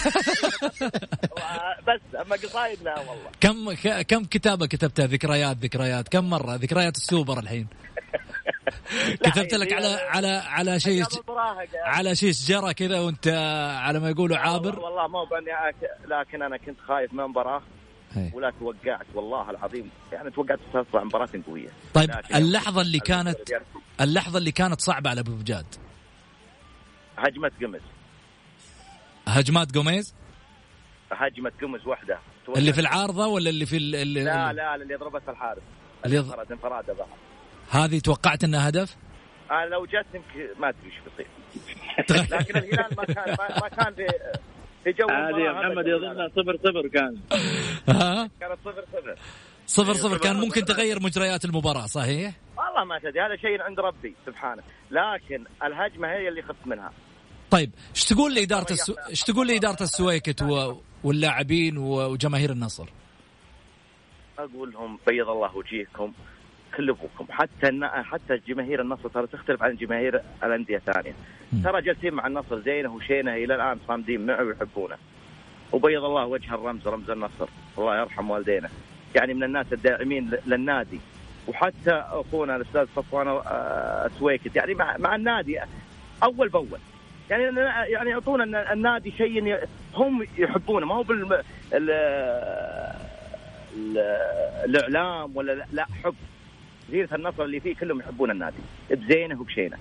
بس 1.88 2.00
أما 2.20 2.36
قصايد 2.36 2.82
لا 2.82 2.98
والله. 2.98 3.30
كم 3.40 3.72
كم 4.02 4.24
كتابة 4.24 4.66
كتبتها؟ 4.66 5.06
ذكريات 5.06 5.56
ذكريات. 5.56 6.08
كم 6.08 6.30
مرة؟ 6.30 6.54
ذكريات 6.54 6.96
السوبر 6.96 7.38
الحين. 7.38 7.66
كتبت 9.24 9.54
لك 9.54 9.72
على 9.72 9.86
على 9.86 10.28
على 10.28 10.80
شيء 10.80 11.04
على 11.84 12.16
شيء 12.16 12.32
جرى 12.32 12.74
كذا 12.74 13.00
وانت 13.00 13.28
على 13.78 14.00
ما 14.00 14.10
يقولوا 14.10 14.36
عابر؟ 14.36 14.80
والله 14.80 15.08
ما 15.08 15.24
بأني 15.24 15.74
لكن 16.06 16.42
أنا 16.42 16.56
كنت 16.56 16.80
خايف 16.80 17.12
من 17.12 17.24
مباراه 17.24 17.62
ولا 18.32 18.52
توقعت 18.60 19.06
والله 19.14 19.50
العظيم. 19.50 19.90
يعني 20.12 20.30
توقعت 20.30 20.58
تطلع 20.72 21.04
مباراة 21.04 21.28
قوية. 21.46 21.68
طيب 21.94 22.10
اللحظة 22.34 22.80
اللي 22.80 22.98
كانت 22.98 23.38
اللحظة 24.00 24.38
اللي 24.38 24.52
كانت 24.52 24.80
صعبة 24.80 25.10
على 25.10 25.20
أبو 25.20 25.32
بجاد 25.32 25.66
هجمة 27.18 27.50
قمز 27.62 27.80
هجمات 29.28 29.76
قميز 29.76 30.14
هجمة 31.12 31.52
قمز 31.62 31.86
واحدة 31.86 32.18
اللي 32.56 32.72
في 32.72 32.80
العارضة 32.80 33.26
ولا 33.26 33.50
اللي 33.50 33.66
في 33.66 33.76
اللي 33.76 34.24
لا 34.24 34.52
لا 34.52 34.74
اللي 34.74 34.94
ضربت 34.94 35.28
الحارس. 35.28 35.62
اللي 36.06 36.18
ضربت 36.18 36.50
انفراده 36.50 36.92
بها 36.92 37.06
هذه 37.70 37.98
توقعت 37.98 38.44
إنها 38.44 38.68
هدف؟ 38.68 38.96
أنا 39.50 39.64
لو 39.64 39.86
جت 39.86 40.06
يمكن 40.14 40.60
ما 40.60 40.68
أدري 40.68 40.86
إيش 40.86 40.94
بيصير. 41.04 42.36
لكن 42.38 42.58
الهلال 42.58 42.96
ما 42.96 43.04
كان 43.04 43.36
ما 43.60 43.68
كان 43.68 44.06
جو 44.92 45.06
هذه 45.10 45.40
يا 45.40 45.52
محمد 45.52 45.86
يظن 45.86 46.28
صفر 46.28 46.56
صفر 46.56 46.88
كان. 46.88 47.18
كانت 48.40 48.58
صفر 48.64 48.84
صفر. 48.92 49.14
صفر 49.66 49.94
صفر. 49.94 50.18
كان 50.18 50.36
ممكن 50.36 50.64
تغير 50.64 51.02
مجريات 51.02 51.44
المباراة 51.44 51.86
صحيح؟ 51.86 52.34
والله 52.56 52.84
ما 52.84 52.98
تدري 52.98 53.20
هذا 53.20 53.36
شيء 53.36 53.62
عند 53.62 53.80
ربي 53.80 54.14
سبحانه. 54.26 54.62
لكن 54.90 55.44
الهجمة 55.64 56.08
هي 56.08 56.28
اللي 56.28 56.42
خفت 56.42 56.66
منها. 56.66 56.92
طيب 57.50 57.70
إيش 57.94 58.04
تقول 58.04 58.34
لإدارة 58.34 58.72
السو... 58.72 58.94
إيش 59.08 59.22
تقول 59.22 59.48
لإدارة 59.48 59.82
السويكت 59.82 60.42
و... 60.42 60.80
واللاعبين 61.04 61.78
وجماهير 61.78 62.50
النصر؟ 62.50 62.88
أقول 64.38 64.72
لهم 64.72 64.98
بيض 65.06 65.28
الله 65.28 65.56
وجيهكم. 65.56 66.12
كل 66.76 66.90
ابوكم 66.90 67.26
حتى 67.30 67.80
حتى 67.82 68.40
جماهير 68.48 68.80
النصر 68.80 69.08
ترى 69.08 69.26
تختلف 69.26 69.62
عن 69.62 69.76
جماهير 69.76 70.20
الأندية 70.44 70.76
الثانية. 70.76 71.12
ترى 71.64 71.82
جالسين 71.82 72.14
مع 72.14 72.26
النصر 72.26 72.60
زينه 72.60 72.94
وشينه 72.94 73.34
إلى 73.34 73.54
الآن 73.54 73.78
صامدين 73.88 74.26
معه 74.26 74.44
ويحبونه. 74.44 74.96
وبيض 75.72 76.04
الله 76.04 76.26
وجه 76.26 76.54
الرمز 76.54 76.88
رمز 76.88 77.10
النصر. 77.10 77.48
الله 77.78 78.00
يرحم 78.00 78.30
والدينا. 78.30 78.68
يعني 79.14 79.34
من 79.34 79.44
الناس 79.44 79.72
الداعمين 79.72 80.30
للنادي. 80.46 81.00
وحتى 81.48 81.90
أخونا 81.90 82.56
الأستاذ 82.56 82.86
صفوان 82.96 83.28
آه، 83.28 84.10
سويكت 84.18 84.56
يعني 84.56 84.74
مع, 84.74 84.96
مع 84.96 85.14
النادي 85.14 85.60
أول 86.22 86.48
بأول. 86.48 86.78
يعني 87.30 87.60
يعني 87.92 88.10
يعطونا 88.10 88.72
النادي 88.72 89.10
شيء 89.10 89.58
هم 89.94 90.26
يحبونه. 90.38 90.86
ما 90.86 90.94
هو 90.94 91.02
بال 91.02 91.42
الإعلام 94.64 95.36
ولا 95.36 95.66
لا 95.72 95.86
حب. 96.04 96.14
جزيره 96.88 97.14
النصر 97.14 97.44
اللي 97.44 97.60
فيه 97.60 97.74
كلهم 97.74 98.00
يحبون 98.00 98.30
النادي. 98.30 98.56
بزينة 98.90 99.40
وبشينة. 99.40 99.78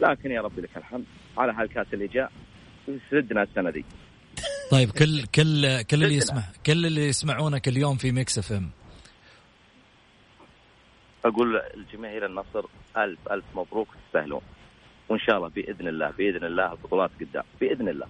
لكن 0.00 0.30
يا 0.30 0.40
ربي 0.40 0.60
لك 0.60 0.76
الحمد. 0.76 1.04
على 1.38 1.52
هالكاس 1.52 1.86
اللي 1.92 2.06
جاء 2.06 2.32
سدنا 3.10 3.42
السنة 3.42 3.70
دي. 3.70 3.84
طيب 4.70 4.90
كل 4.90 5.22
كل 5.34 5.82
كل 5.82 6.04
اللي 6.04 6.16
يسمع 6.16 6.42
كل 6.66 6.86
اللي 6.86 7.08
يسمعونك 7.08 7.68
اليوم 7.68 7.96
في 7.96 8.12
Mix 8.12 8.38
FM. 8.38 8.70
أقول 11.24 11.56
الجماهير 11.56 12.26
النصر 12.26 12.64
الف 12.96 13.18
ألف 13.32 13.44
مبروك 13.54 13.88
تستاهلون. 14.06 14.40
وإن 15.08 15.18
شاء 15.18 15.36
الله 15.36 15.48
بإذن 15.48 15.88
الله 15.88 16.10
بإذن 16.10 16.44
الله 16.44 16.72
البطولات 16.72 17.10
قدام. 17.20 17.44
بإذن 17.60 17.88
الله. 17.88 18.06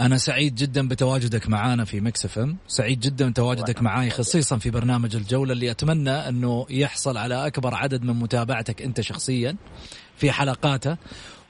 أنا 0.00 0.16
سعيد 0.16 0.54
جدا 0.54 0.88
بتواجدك 0.88 1.48
معانا 1.48 1.84
في 1.84 2.00
Mix 2.00 2.24
FM، 2.24 2.56
سعيد 2.66 3.00
جدا 3.00 3.30
بتواجدك 3.30 3.82
معاي 3.82 4.10
خصيصا 4.10 4.58
في 4.58 4.70
برنامج 4.70 5.16
الجولة 5.16 5.52
اللي 5.52 5.70
أتمنى 5.70 6.10
أنه 6.10 6.66
يحصل 6.70 7.16
على 7.16 7.46
أكبر 7.46 7.74
عدد 7.74 8.02
من 8.02 8.14
متابعتك 8.14 8.82
أنت 8.82 9.00
شخصيا 9.00 9.56
في 10.16 10.32
حلقاته. 10.32 10.96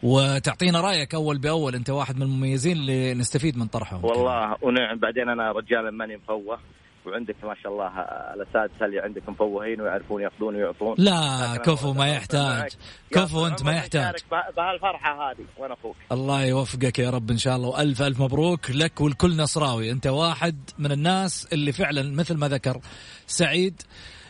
وتعطينا 0.03 0.81
رأيك 0.81 1.15
أول 1.15 1.39
بأول 1.39 1.75
أنت 1.75 1.91
واحد 1.91 2.17
من 2.17 2.23
المميزين 2.23 2.77
اللي 2.77 3.15
نستفيد 3.15 3.59
من 3.59 3.67
طرحهم. 3.67 4.05
والله 4.05 4.57
ونعم. 4.63 4.99
بعدين 4.99 5.29
أنا 5.29 5.53
رجال 5.53 5.95
ماني 5.95 6.17
مفوه. 6.17 6.59
وعندك 7.07 7.37
ما 7.43 7.55
شاء 7.63 7.73
الله 7.73 8.01
الاساتذه 8.35 8.85
اللي 8.87 9.01
عندك 9.01 9.29
مفوهين 9.29 9.81
ويعرفون 9.81 10.23
يأخذون 10.23 10.57
ويعطون. 10.57 10.95
لا 10.99 11.57
كفو 11.57 11.93
ما 11.93 12.09
يحتاج. 12.09 12.73
كفو 13.11 13.47
أنت 13.47 13.63
ما 13.63 13.73
يحتاج. 13.73 14.15
بهالفرحة 14.57 15.31
هذه 15.31 15.45
وأنا 15.59 15.75
أخوك 15.75 15.97
الله 16.13 16.45
يوفقك 16.45 16.99
يا 16.99 17.11
رب 17.11 17.31
إن 17.31 17.39
شاء 17.39 17.57
الله 17.57 17.69
وألف 17.69 18.03
ألف 18.03 18.21
مبروك 18.21 18.71
لك 18.71 19.01
ولكل 19.01 19.37
نصراوي. 19.37 19.91
أنت 19.91 20.07
واحد 20.07 20.71
من 20.79 20.93
الناس 20.93 21.49
اللي 21.53 21.73
فعلا 21.73 22.03
مثل 22.17 22.37
ما 22.37 22.49
ذكر 22.49 22.81
سعيد 23.27 23.83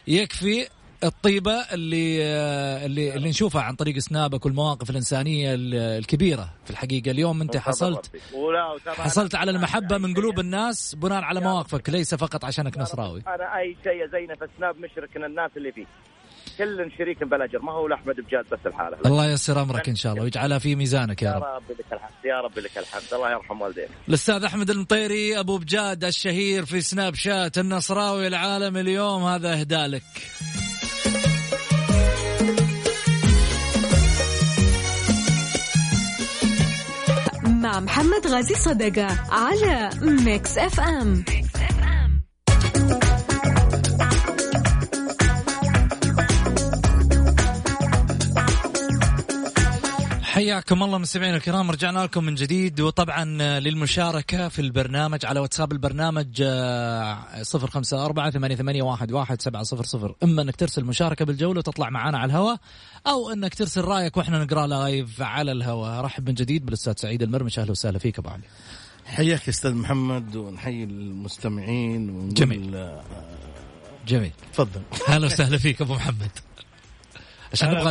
يكفي 0.07 0.69
الطيبة 1.05 1.53
اللي 1.53 2.23
اللي 2.87 3.15
اللي 3.15 3.29
نشوفها 3.29 3.63
عن 3.63 3.75
طريق 3.75 3.99
سنابك 3.99 4.47
والمواقف 4.47 4.91
الإنسانية 4.91 5.51
الكبيرة 5.99 6.51
في 6.65 6.71
الحقيقة. 6.71 7.11
اليوم 7.11 7.41
أنت 7.41 7.57
حصلت 7.57 8.11
حصلت 8.87 9.35
على 9.35 9.51
المحبة 9.51 9.99
من 9.99 10.15
قلوب 10.15 10.41
الناس 10.41 10.95
بناء 10.95 11.23
على 11.23 11.41
مواقفك 11.41 11.91
ليس 11.91 12.15
فقط 12.15 12.45
عشانك 12.45 12.79
نصراوي. 12.79 13.23
أنا 13.27 13.59
أي 13.59 13.77
شيء 13.85 14.11
زينة 14.13 14.35
في 14.35 14.49
سناب 14.59 14.77
مشرك 14.77 15.17
الناس 15.17 15.51
اللي 15.57 15.73
فيه. 15.73 15.87
كل 16.59 16.93
شريك 16.99 17.25
بالاجر 17.25 17.59
ما 17.63 17.73
هو 17.73 17.89
لأحمد 17.89 18.15
بجاد 18.17 18.45
بس 18.53 18.59
الحالة. 18.67 18.99
الله 19.07 19.27
ييسر 19.27 19.63
أمرك 19.63 19.89
إن 19.89 19.95
شاء 19.95 20.13
الله 20.13 20.25
ويجعلها 20.25 20.59
في 20.59 20.75
ميزانك 20.75 21.23
يا 21.23 21.33
رب 21.33 21.43
يا 21.43 21.55
رب. 21.55 21.71
لك 21.71 21.93
الحمد 21.93 22.25
يا 22.25 22.41
رب 22.41 22.59
لك 22.59 22.79
الحمد. 22.79 23.03
الله 23.13 23.31
يرحم 23.31 23.61
والديك. 23.61 23.89
الأستاذ 24.09 24.45
أحمد 24.45 24.71
المطيري 24.71 25.39
أبو 25.39 25.59
بجاد 25.59 26.05
الشهير 26.05 26.65
في 26.65 26.81
سناب 26.81 27.15
شات 27.15 27.59
النصراوي 27.59 28.27
العالم 28.27 28.77
اليوم. 28.77 29.23
هذا 29.23 29.61
اهداء 29.61 29.87
لك 29.87 30.03
محمد 37.79 38.27
غازي 38.27 38.55
صدقة 38.55 39.07
على 39.31 39.91
Mix 40.03 40.59
FM 40.59 41.25
حياكم 50.23 50.83
الله 50.83 50.99
مستمعينا 50.99 51.37
الكرام 51.37 51.71
رجعنا 51.71 51.99
لكم 51.99 52.25
من 52.25 52.35
جديد 52.35 52.81
وطبعا 52.81 53.25
للمشاركة 53.61 54.49
في 54.49 54.59
البرنامج 54.59 55.27
على 55.27 55.41
واتساب 55.41 55.73
البرنامج 55.73 56.43
آه، 56.43 57.43
صفر 57.43 57.71
خمسة 57.71 58.05
أربعة 58.05 58.31
ثمانية, 58.31 58.83
واحد 59.13 59.41
سبعة 59.41 59.63
صفر 59.63 59.85
صفر. 59.85 60.15
إما 60.23 60.43
أنك 60.43 60.57
ترسل 60.57 60.85
مشاركة 60.85 61.25
بالجولة 61.25 61.59
وتطلع 61.59 61.91
معنا 61.91 62.19
على 62.19 62.31
الهواء 62.31 62.57
أو 63.07 63.31
أنك 63.33 63.55
ترسل 63.55 63.85
رأيك 63.85 64.17
وإحنا 64.17 64.45
نقرأ 64.45 64.67
لايف 64.67 65.23
على 65.23 65.53
الهواء 65.53 66.01
رحب 66.05 66.29
من 66.29 66.35
جديد 66.35 66.65
بالأستاذ 66.65 66.93
سعيد 66.97 67.23
المرمش. 67.23 67.59
أهلا 67.59 67.71
وسهلا 67.71 67.99
فيك 67.99 68.19
أبو 68.19 68.29
علي. 68.29 68.43
حياك 69.07 69.49
أستاذ 69.49 69.75
محمد 69.75 70.37
ونحيي 70.37 70.85
المستمعين 70.85 72.11
ونقول 72.11 72.35
جميل. 72.35 72.77
آه، 72.77 73.03
جميل. 74.07 74.33
تفضل. 74.53 74.83
أهلا 75.09 75.27
وسهلا 75.27 75.59
فيك 75.59 75.83
أبو 75.83 75.95
محمد. 75.95 76.31
عشان 77.53 77.71
نبغى 77.71 77.91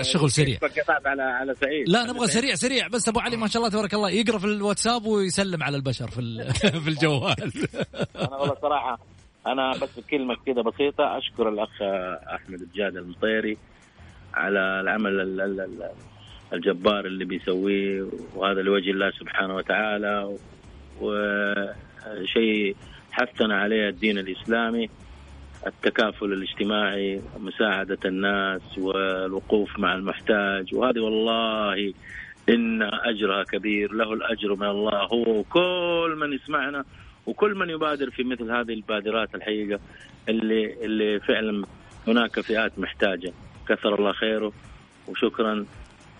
الشغل 0.00 0.30
سريع. 0.30 0.58
على 0.88 1.22
على 1.22 1.54
سعيد. 1.54 1.88
لا 1.88 2.04
نبغى 2.04 2.26
سريع 2.26 2.54
سريع. 2.54 2.88
بس 2.88 3.08
أبو 3.08 3.20
علي 3.20 3.36
ما 3.36 3.48
شاء 3.48 3.62
الله 3.62 3.72
تبارك 3.72 3.94
الله 3.94 4.10
يقرأ 4.10 4.38
في 4.38 4.44
الواتساب 4.44 5.06
ويسلم 5.06 5.62
على 5.62 5.76
البشر 5.76 6.10
في 6.10 6.20
في 6.84 6.88
الجوال. 6.88 7.52
أنا 8.16 8.36
والله 8.36 8.56
صراحة 8.62 8.98
أنا 9.46 9.72
بس 9.72 10.00
كلمه 10.10 10.34
كذا 10.46 10.62
بسيطة 10.62 11.18
أشكر 11.18 11.48
الأخ 11.48 11.82
أحمد 12.34 12.60
الجاد 12.60 12.96
المطيري 12.96 13.58
على 14.34 14.80
العمل 14.80 15.20
الجبار 16.52 17.06
اللي 17.06 17.24
بيسويه 17.24 18.06
وهذا 18.34 18.62
لوجه 18.62 18.90
الله 18.90 19.10
سبحانه 19.10 19.56
وتعالى 19.56 20.36
وشيء 21.00 22.76
حثنا 23.12 23.56
عليه 23.56 23.88
الدين 23.88 24.18
الإسلامي 24.18 24.88
التكافل 25.66 26.32
الاجتماعي 26.32 27.22
مساعدة 27.38 27.98
الناس 28.04 28.78
والوقوف 28.78 29.78
مع 29.78 29.94
المحتاج 29.94 30.74
وهذه 30.74 31.00
والله 31.00 31.94
إن 32.48 32.82
أجرها 32.82 33.44
كبير 33.44 33.92
له 33.92 34.12
الأجر 34.12 34.54
من 34.54 34.66
الله. 34.66 35.02
هو 35.02 35.38
وكل 35.38 36.16
من 36.20 36.32
يسمعنا 36.32 36.84
وكل 37.26 37.54
من 37.54 37.70
يبادر 37.70 38.10
في 38.10 38.24
مثل 38.24 38.50
هذه 38.50 38.72
البادرات 38.72 39.34
الحقيقة 39.34 39.80
اللي 40.28 40.84
اللي 40.84 41.20
فعلا 41.20 41.64
هناك 42.06 42.40
فئات 42.40 42.78
محتاجة. 42.78 43.32
كثر 43.68 43.94
الله 43.98 44.12
خيره 44.12 44.52
وشكرا 45.08 45.64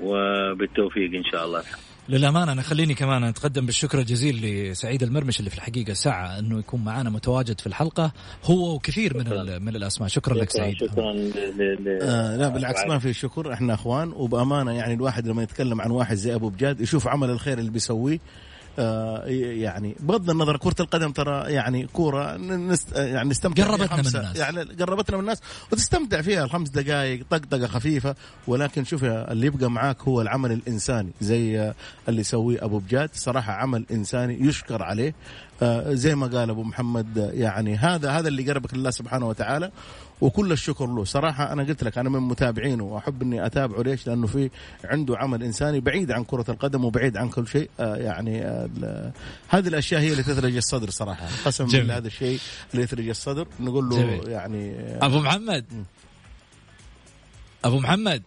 وبالتوفيق 0.00 1.14
إن 1.14 1.24
شاء 1.32 1.44
الله. 1.44 1.62
للأمانة 2.08 2.52
أنا 2.52 2.62
خليني 2.62 2.94
كمان 2.94 3.24
أتقدم 3.24 3.66
بالشكر 3.66 3.98
الجزيل 3.98 4.42
لسعيد 4.70 5.02
المرمش 5.02 5.38
اللي 5.38 5.50
في 5.50 5.56
الحقيقة 5.56 5.92
سعى 5.92 6.38
إنه 6.38 6.58
يكون 6.58 6.84
معنا 6.84 7.10
متواجد 7.10 7.60
في 7.60 7.66
الحلقة. 7.66 8.12
هو 8.44 8.74
وكثير 8.74 9.16
من 9.16 9.24
من 9.62 9.76
الأسماء. 9.76 10.08
شكرا, 10.08 10.34
لك 10.34 10.50
سعيد. 10.50 10.76
شكرا 10.76 11.12
ل... 11.12 11.98
آه 12.02 12.36
لا 12.36 12.48
بالعكس 12.48 12.86
ما 12.88 12.98
في 12.98 13.12
شكر. 13.12 13.52
إحنا 13.52 13.74
إخوان 13.74 14.12
وبأمانة 14.12 14.72
يعني 14.72 14.94
الواحد 14.94 15.26
لما 15.26 15.42
يتكلم 15.42 15.80
عن 15.80 15.90
واحد 15.90 16.16
زي 16.16 16.34
أبو 16.34 16.48
بجاد 16.48 16.80
يشوف 16.80 17.08
عمل 17.08 17.30
الخير 17.30 17.58
اللي 17.58 17.70
بيسويه. 17.70 18.18
يعني 18.78 19.96
بغض 20.00 20.30
النظر 20.30 20.56
كرة 20.56 20.74
القدم 20.80 21.12
ترى 21.12 21.52
يعني 21.52 21.86
كورة 21.92 22.36
نست 22.36 22.92
يعني 22.96 23.28
نستمتع 23.28 23.64
قربتنا 23.64 23.96
من 23.96 24.06
الناس. 24.06 24.36
يعني 24.36 24.62
قربتنا 24.62 25.16
من 25.16 25.22
الناس 25.22 25.40
وتستمتع 25.72 26.20
فيها 26.20 26.44
الخمس 26.44 26.68
دقائق 26.68 27.24
طقطقة 27.30 27.66
خفيفة. 27.66 28.14
ولكن 28.46 28.84
شوف 28.84 29.04
اللي 29.04 29.46
يبقى 29.46 29.70
معاك 29.70 30.02
هو 30.02 30.20
العمل 30.22 30.52
الإنساني 30.52 31.10
زي 31.20 31.72
اللي 32.08 32.20
يسويه 32.20 32.64
أبو 32.64 32.78
بجاد 32.78 33.10
صراحة 33.12 33.52
عمل 33.52 33.84
إنساني 33.90 34.40
يشكر 34.40 34.82
عليه. 34.82 35.14
آه 35.62 35.92
زي 35.94 36.14
ما 36.14 36.26
قال 36.26 36.50
أبو 36.50 36.62
محمد 36.62 37.30
يعني 37.34 37.76
هذا 37.76 38.10
هذا 38.10 38.28
اللي 38.28 38.50
قربك 38.50 38.74
لله 38.74 38.90
سبحانه 38.90 39.28
وتعالى. 39.28 39.70
وكل 40.20 40.52
الشكر 40.52 40.86
له. 40.86 41.04
صراحة 41.04 41.52
أنا 41.52 41.62
قلت 41.62 41.84
لك 41.84 41.98
أنا 41.98 42.10
من 42.10 42.20
متابعينه 42.20 42.84
وأحب 42.84 43.22
أني 43.22 43.46
أتابعه. 43.46 43.82
ليش؟ 43.82 44.06
لأنه 44.06 44.26
في 44.26 44.50
عنده 44.84 45.18
عمل 45.18 45.42
إنساني 45.42 45.80
بعيد 45.80 46.12
عن 46.12 46.24
كرة 46.24 46.44
القدم 46.48 46.84
وبعيد 46.84 47.16
عن 47.16 47.28
كل 47.28 47.46
شيء. 47.46 47.70
آه 47.80 47.96
يعني 47.96 48.42
آه 48.44 49.12
هذه 49.48 49.68
الأشياء 49.68 50.00
هي 50.00 50.12
اللي 50.12 50.22
تثلج 50.22 50.56
الصدر 50.56 50.90
صراحة. 50.90 51.26
قسم 51.44 51.66
بالله 51.66 51.96
هذا 51.96 52.06
الشيء 52.06 52.38
اللي 52.72 52.84
يثلج 52.84 53.08
الصدر. 53.08 53.48
نقول 53.60 53.88
له 53.88 53.96
جميل. 53.96 54.28
يعني 54.28 54.70
آه 54.70 55.06
أبو 55.06 55.18
محمد. 55.18 55.64
أبو 57.64 57.78
محمد. 57.78 58.22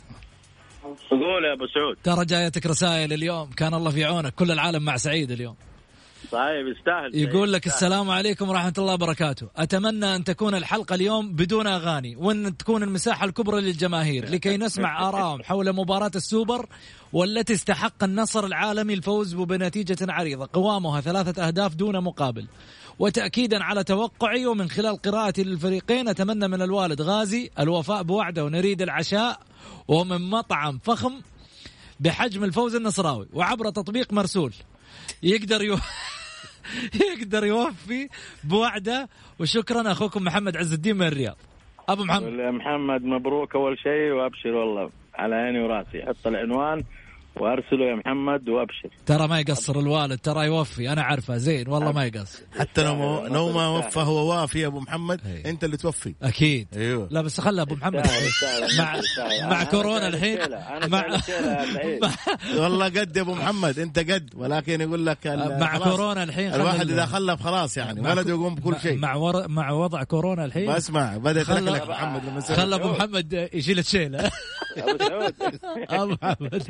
قول 1.10 1.46
يا 1.46 1.54
أبو 1.54 1.68
سعود. 1.68 1.98
ترى 2.04 2.26
جايتك 2.26 2.66
رسائل 2.66 3.14
اليوم. 3.14 3.50
كان 3.50 3.74
الله 3.74 3.92
في 3.92 4.06
عونك. 4.06 4.34
كل 4.36 4.52
العالم 4.52 4.86
مع 4.86 4.98
سعيد 4.98 5.32
اليوم. 5.32 5.56
طيب 6.32 6.68
يستاهل 6.68 7.16
يقول 7.16 7.54
لك 7.54 7.68
السلام 7.68 8.10
عليكم 8.10 8.50
ورحمة 8.50 8.74
الله 8.78 8.94
وبركاته. 8.94 9.48
أتمنى 9.56 10.16
أن 10.16 10.24
تكون 10.24 10.56
الحلقة 10.56 10.96
اليوم 10.96 11.34
بدون 11.34 11.68
أغاني 11.68 12.16
وأن 12.16 12.58
تكون 12.58 12.84
المساحة 12.84 13.26
الكبرى 13.26 13.62
للجماهير 13.62 14.30
لكي 14.30 14.58
نسمع 14.58 15.10
آرائهم 15.10 15.44
حول 15.44 15.74
مباراة 15.74 16.12
السوبر 16.16 16.70
والتي 17.14 17.54
استحق 17.54 18.04
النصر 18.04 18.46
العالمي 18.46 18.94
الفوز 18.94 19.34
بنتيجة 19.34 19.98
عريضة. 20.02 20.50
قوامها 20.54 21.02
ثلاثة 21.02 21.48
أهداف 21.48 21.76
دون 21.76 22.04
مقابل. 22.04 22.48
وتأكيدا 23.00 23.64
على 23.64 23.84
توقعي 23.84 24.46
ومن 24.46 24.70
خلال 24.70 25.02
قراءتي 25.02 25.44
للفريقين 25.44 26.08
أتمنى 26.08 26.48
من 26.48 26.62
الوالد 26.62 27.02
غازي 27.02 27.50
الوفاء 27.60 28.04
بوعده 28.04 28.46
ونريد 28.46 28.82
العشاء 28.82 29.40
ومن 29.88 30.30
مطعم 30.30 30.80
فخم 30.84 31.22
بحجم 32.00 32.44
الفوز 32.44 32.76
النصراوي. 32.76 33.28
وعبر 33.34 33.70
تطبيق 33.70 34.14
مرسول. 34.14 34.54
يقدر 35.24 35.62
يو... 35.62 35.78
يقدر 37.10 37.46
يوفي 37.46 38.10
بوعده. 38.44 39.10
وشكرا 39.40 39.92
أخوكم 39.92 40.24
محمد 40.24 40.58
عز 40.58 40.74
الدين 40.74 40.96
من 40.96 41.08
الرياض. 41.08 41.38
أبو 41.90 42.04
محمد. 42.04 42.30
محمد 42.34 43.04
مبروك 43.04 43.56
أول 43.56 43.80
شيء 43.80 44.12
وأبشر 44.12 44.50
والله 44.50 44.90
على 45.16 45.36
عيني 45.36 45.60
وراسي. 45.60 46.06
حط 46.06 46.28
العنوان. 46.28 46.84
وأرسله 47.42 47.86
يا 47.86 47.96
محمد 47.96 48.50
وأبشر. 48.50 48.90
ترى 49.06 49.28
ما 49.28 49.40
يقصر 49.40 49.80
الوالد 49.80 50.20
ترى 50.20 50.46
يوفي. 50.46 50.90
أنا 50.94 51.02
عارفه 51.04 51.38
زين 51.38 51.68
والله 51.70 51.92
ما 51.92 52.06
يقصر. 52.06 52.40
حتى 52.60 52.84
لو 52.84 52.94
لو 53.36 53.52
ما 53.52 53.68
وفى 53.78 54.00
هو 54.00 54.30
وافي 54.32 54.60
يا 54.60 54.68
أبو 54.68 54.80
محمد 54.80 55.20
هي. 55.26 55.50
أنت 55.50 55.64
اللي 55.64 55.78
توفي. 55.78 56.16
أكيد. 56.24 56.68
أيوه. 56.78 57.08
لا 57.12 57.22
بس 57.22 57.42
خلى 57.42 57.62
أبو 57.62 57.76
محمد 57.76 58.08
مع 58.80 59.02
مع 59.50 59.64
كورونا 59.64 60.08
الحين. 60.08 60.40
مع 60.88 61.06
والله 62.58 62.86
قد 62.86 63.18
يا 63.18 63.22
أبو 63.22 63.34
محمد 63.34 63.80
أنت 63.80 64.00
قد. 64.00 64.30
ولكن 64.36 64.82
يقول 64.82 65.06
لك 65.06 65.28
مع 65.60 65.78
كورونا 65.78 66.24
الحين 66.24 66.54
الواحد 66.54 66.90
إذا 66.90 67.06
خلف 67.06 67.42
خلاص 67.44 67.78
يعني 67.78 68.02
ولده 68.02 68.30
يقوم 68.30 68.56
بكل 68.56 68.76
شيء. 68.82 68.98
مع 68.98 69.16
ور... 69.16 69.48
مع 69.48 69.72
وضع 69.72 70.04
كورونا 70.04 70.46
الحين. 70.46 70.70
اسمع 70.70 71.18
بدا 71.18 71.42
يترك 71.42 71.68
ابو 71.68 71.92
محمد 71.92 72.22
لما 72.26 72.42
خلى 72.42 72.76
أبو 72.76 72.88
محمد 72.88 73.50
يشيل 73.54 73.80
الشيلة. 73.80 74.32
أبو 74.78 76.16
محمد. 76.22 76.64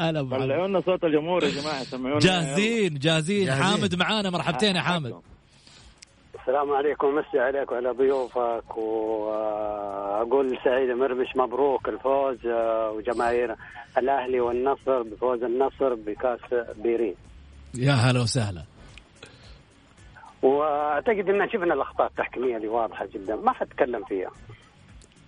هلا 0.00 0.22
طلعوا 0.22 0.68
لنا 0.68 0.80
صوت 0.80 1.04
الجمهور 1.04 1.44
يا 1.44 1.50
جماعة 1.50 1.84
سمعونا. 1.84 2.18
جاهزين 2.18 2.98
جاهزين. 2.98 3.52
حامد 3.52 3.94
معانا 3.94 4.30
مرحبتين 4.30 4.76
يا 4.76 4.80
حامد. 4.80 5.20
السلام 6.40 6.72
عليكم 6.72 7.06
مسي 7.06 7.38
عليك 7.38 7.72
وعلى 7.72 7.90
ضيوفك 7.90 8.76
وأقول 8.76 10.58
سعيد 10.64 10.90
مرمش 10.90 11.36
مبروك 11.36 11.88
الفوز 11.88 12.46
وجماهير 12.96 13.56
الأهلي 13.98 14.40
والنصر 14.40 15.02
بفوز 15.02 15.42
النصر 15.42 15.94
بكأس 15.94 16.54
بيرين 16.76 17.14
يا 17.74 17.92
هلا 17.92 18.20
وسهلا. 18.20 18.62
وأعتقد 20.42 21.28
إن 21.28 21.48
شفنا 21.48 21.74
الأخطاء 21.74 22.06
التحكيمية 22.06 22.56
اللي 22.56 22.68
واضحة 22.68 23.06
جدا 23.14 23.36
ما 23.36 23.52
حتكلم 23.52 24.04
فيها. 24.04 24.30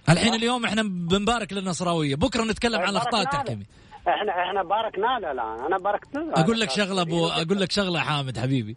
الحين 0.08 0.34
اليوم 0.34 0.64
إحنا 0.64 0.82
بنبارك 0.82 1.52
للنصراوية 1.52 2.16
بكرة 2.16 2.44
نتكلم 2.44 2.80
عن 2.80 2.88
الأخطاء 2.88 3.22
التحكيمية. 3.22 3.66
إحنا 4.08 4.32
إحنا 4.42 4.62
باركنا 4.62 5.18
له 5.18 5.32
الان. 5.32 5.64
أنا 5.66 5.78
باركت 5.78 6.14
له 6.14 6.32
أقول 6.34 6.60
لك 6.60 6.70
شغلة 6.70 7.02
ابو 7.02 7.26
أقول 7.28 7.60
لك 7.60 7.72
شغلة. 7.72 8.00
حامد 8.00 8.38
حبيبي. 8.38 8.76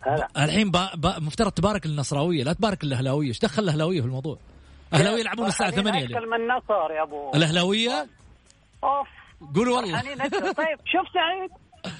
هلا. 0.00 0.28
الحين 0.36 0.70
با... 0.70 0.90
با... 0.94 1.18
مفترض 1.20 1.50
تبارك 1.52 1.86
للنصراويه 1.86 2.44
لا 2.44 2.52
تبارك 2.52 2.84
للاهلاويه 2.84 3.28
إيش 3.28 3.38
دخل 3.38 3.62
الأهلاوية 3.62 4.00
في 4.00 4.06
الموضوع؟ 4.06 4.38
الأهلاوية 4.94 5.20
يلعبون 5.20 5.46
الساعة 5.46 5.70
8 5.70 6.04
اليوم. 6.04 6.22
من 6.22 6.34
النصر 6.34 6.92
يا 6.96 7.02
أبو. 7.02 7.30
الأهلاوية؟ 7.34 8.06
أوف. 8.84 9.08
قولوا 9.54 9.76
والله. 9.76 10.02
طيب 10.28 10.78
شوف 10.86 11.08
سعيد. 11.14 11.50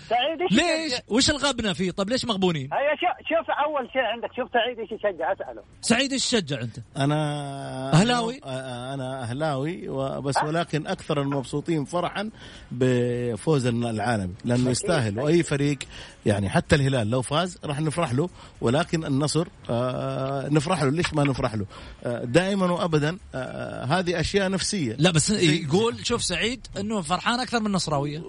سعيد 0.08 0.40
إيش 0.40 0.52
ليش؟ 0.52 1.00
وش 1.08 1.30
الغبنه 1.30 1.72
فيه؟ 1.72 1.90
طيب 1.90 2.10
ليش 2.10 2.24
مغبونين؟ 2.24 2.68
هيا 2.72 2.96
شوف 3.28 3.50
أول 3.50 3.88
شيء 3.92 4.02
عندك 4.02 4.28
شوف 4.36 4.52
سعيد 4.52 4.78
إيش 4.78 4.92
يشجع 4.92 5.32
أسأله. 5.32 5.62
سعيد 5.80 6.12
إيش 6.12 6.30
تشجع 6.30 6.60
أنت؟ 6.60 6.76
أنا 6.96 7.92
أهلاوي؟ 7.92 8.40
أنا 8.44 9.22
أهلاوي 9.22 9.88
بس 10.20 10.36
ولكن 10.44 10.86
أكثر 10.86 11.22
المبسوطين 11.22 11.84
فرحا 11.84 12.30
بفوز 12.70 13.66
العالمي 13.66 14.34
لأنه 14.44 14.70
يستاهل. 14.70 15.18
وأي 15.18 15.42
فريق 15.42 15.78
يعني 16.26 16.48
حتى 16.48 16.76
الهلال 16.76 17.10
لو 17.10 17.22
فاز 17.22 17.58
راح 17.64 17.80
نفرح 17.80 18.12
له 18.12 18.28
ولكن 18.60 19.04
النصر 19.04 19.46
آه 19.70 20.48
نفرح 20.48 20.82
له. 20.82 20.90
ليش 20.90 21.14
ما 21.14 21.24
نفرح 21.24 21.54
له؟ 21.54 21.66
آه 22.04 22.24
دائما 22.24 22.72
وابدا 22.72 23.18
آه 23.34 23.84
هذه 23.84 24.20
أشياء 24.20 24.50
نفسية. 24.50 24.96
لا 24.98 25.10
بس 25.10 25.30
يقول 25.30 26.06
شوف 26.06 26.22
سعيد 26.22 26.66
إنه 26.80 27.02
فرحان 27.02 27.40
أكثر 27.40 27.60
من 27.60 27.66
النصراوية. 27.66 28.22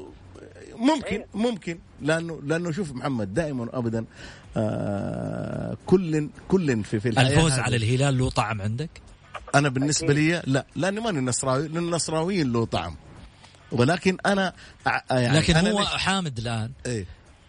ممكن 0.77 1.25
ممكن. 1.33 1.79
لأنه 2.01 2.41
لأنه 2.43 2.71
شوف 2.71 2.91
محمد 2.91 3.33
دائما 3.33 3.67
ابدا 3.73 4.05
آه 4.57 5.77
كل 5.85 6.29
كل 6.47 6.83
في 6.83 6.99
في 6.99 7.09
الحياة 7.09 7.29
الفوز 7.29 7.51
على 7.51 7.75
الهلال 7.75 8.17
له 8.17 8.29
طعم 8.29 8.61
عندك؟ 8.61 8.89
أنا 9.55 9.69
بالنسبة 9.69 10.13
لي 10.13 10.41
لا 10.45 10.65
لأني 10.75 10.99
ماني 10.99 11.19
نصراوي 11.19 11.67
لأن 11.67 11.77
النصراويين 11.77 12.53
له 12.53 12.65
طعم. 12.65 12.95
ولكن 13.71 14.17
أنا 14.25 14.53
يعني 15.11 15.37
لكن 15.37 15.55
أنا 15.55 15.71
هو 15.71 15.85
حامد 15.85 16.37
الآن. 16.37 16.71
إيه. 16.85 17.05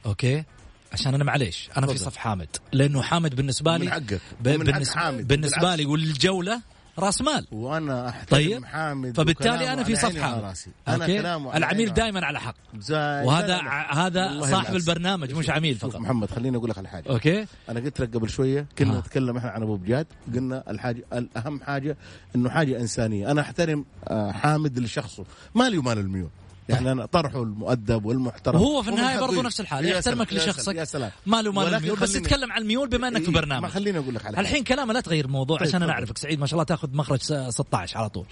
أوكي؟ 0.06 0.44
عشان 0.92 1.14
أنا 1.14 1.24
معليش 1.24 1.68
أنا 1.76 1.86
في 1.86 1.98
صف 1.98 2.16
حامد. 2.16 2.48
لأنه 2.72 3.02
حامد 3.02 3.34
بالنسبة 3.34 3.76
لي 3.76 3.84
من 3.84 3.92
حقك 3.92 4.20
بالنسبة, 4.40 5.00
حامد 5.00 5.28
بالنسبة 5.28 5.76
لي 5.76 5.86
والجولة 5.86 6.62
راس 6.98 7.22
مال. 7.22 7.46
وأنا 7.52 8.08
أحترم 8.08 8.38
طيب. 8.38 8.64
حامد 8.64 9.16
فبالتالي 9.16 9.72
أنا 9.72 9.84
في 9.84 9.96
صف 9.96 10.16
حامد 10.20 10.44
رأسي. 10.44 10.70
أنا 10.88 11.06
كلامه 11.06 11.56
العميل 11.56 11.94
دائما 11.94 12.26
على 12.26 12.40
حق. 12.40 12.54
وهذا 12.90 13.46
لا. 13.46 14.06
هذا 14.06 14.40
صاحب 14.40 14.76
البرنامج 14.76 15.32
مش 15.32 15.50
عميل 15.50 15.74
فقط. 15.74 15.96
محمد 15.96 16.30
خليني 16.30 16.56
أقول 16.56 16.70
لك 16.70 16.78
على 16.78 16.88
حاجة 16.88 17.08
أوكي؟ 17.10 17.46
أنا 17.68 17.80
قلت 17.80 18.00
لك 18.00 18.14
قبل 18.14 18.30
شوية 18.30 18.66
كنا 18.78 18.96
آه. 18.96 18.98
نتكلم 18.98 19.36
إحنا 19.36 19.50
عن 19.50 19.62
أبو 19.62 19.76
بجاد. 19.76 20.06
قلنا 20.34 20.64
الحاجة 20.70 21.04
الأهم 21.12 21.60
حاجة 21.60 21.96
إنه 22.36 22.50
حاجة 22.50 22.80
إنسانية. 22.80 23.30
أنا 23.30 23.40
أحترم 23.40 23.84
حامد 24.30 24.78
لشخصه. 24.78 25.24
مالي 25.54 25.78
ومال 25.78 25.98
الميول. 25.98 26.30
يعني 26.68 26.92
أنا 26.92 27.06
طرحه 27.06 27.42
المؤدب 27.42 28.04
والمحترم. 28.04 28.60
وهو 28.60 28.82
في 28.82 28.90
النهاية 28.90 29.20
برضه 29.20 29.42
نفس 29.42 29.60
الحال 29.60 29.86
يحترمك 29.86 30.32
لشخصك. 30.32 30.74
يا 30.74 30.84
سلام. 30.84 31.10
ماله 31.26 31.52
مال 31.52 31.74
الميول 31.74 31.98
بس 31.98 32.12
تتكلم 32.12 32.52
عن 32.52 32.62
الميول 32.62 32.88
بما 32.88 33.08
انك 33.08 33.22
في 33.22 33.30
برنامج 33.30 33.62
ما 33.62 33.68
خليني 33.68 33.98
أقول 33.98 34.14
لك 34.14 34.26
على 34.26 34.40
الحين 34.40 34.64
كلامه 34.64 34.92
لا 34.92 35.00
تغير 35.00 35.24
الموضوع 35.24 35.58
طيب 35.58 35.68
عشان 35.68 35.82
أنا 35.82 35.92
أعرفك. 35.92 36.18
سعيد 36.18 36.40
ما 36.40 36.46
شاء 36.46 36.54
الله 36.54 36.64
تأخذ 36.64 36.96
مخرج 36.96 37.20
16 37.50 37.98
على 37.98 38.08
طول. 38.08 38.26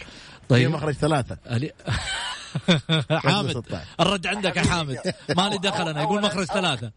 طيب. 0.48 0.70
مخرج 0.70 0.94
ثلاثة. 0.94 1.36
حامد 3.10 3.50
16. 3.50 3.84
الرد 4.00 4.26
عندك 4.26 4.56
يا 4.56 4.62
حامد. 4.62 5.14
مالي 5.36 5.58
دخل 5.58 5.88
أنا 5.88 6.02
يقول 6.02 6.22
مخرج 6.22 6.44
ثلاثة. 6.44 6.90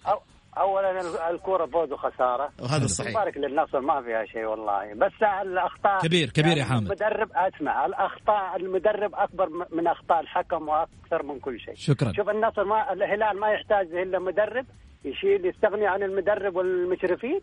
اولا 0.60 1.02
ال- 1.02 1.18
الكورة 1.36 1.66
فوز 1.66 1.92
وخسارة. 1.92 2.50
وهذا 2.62 2.88
صحيح 2.88 3.12
مبارك 3.12 3.38
للنصر 3.38 3.80
ما 3.80 4.02
فيها 4.02 4.26
شيء 4.26 4.46
والله. 4.46 4.94
بس 4.94 5.24
الأخطاء 5.42 6.00
كبير- 6.02 6.30
كبير 6.30 6.58
يا 6.58 6.64
حامد. 6.64 6.84
المدرب 6.84 7.30
أسمع 7.36 7.86
الأخطاء 7.86 8.56
المدرب 8.58 9.16
أكبر 9.16 9.50
من 9.72 9.88
أخطاء 9.88 10.20
الحكم 10.20 10.68
وأكثر 10.70 11.24
من 11.24 11.40
كل 11.40 11.60
شيء. 11.60 11.76
شكرا. 11.76 12.12
شوف 12.16 12.30
النصر 12.30 12.64
ما 12.64 12.94
الهلال 12.94 13.40
ما 13.40 13.48
يحتاج 13.52 13.88
إلا 13.94 14.20
مدرب 14.20 14.66
يشيل 15.06 15.46
يستغني 15.46 15.88
عن 15.88 16.04
المدرب 16.04 16.56
والمشرفين. 16.56 17.42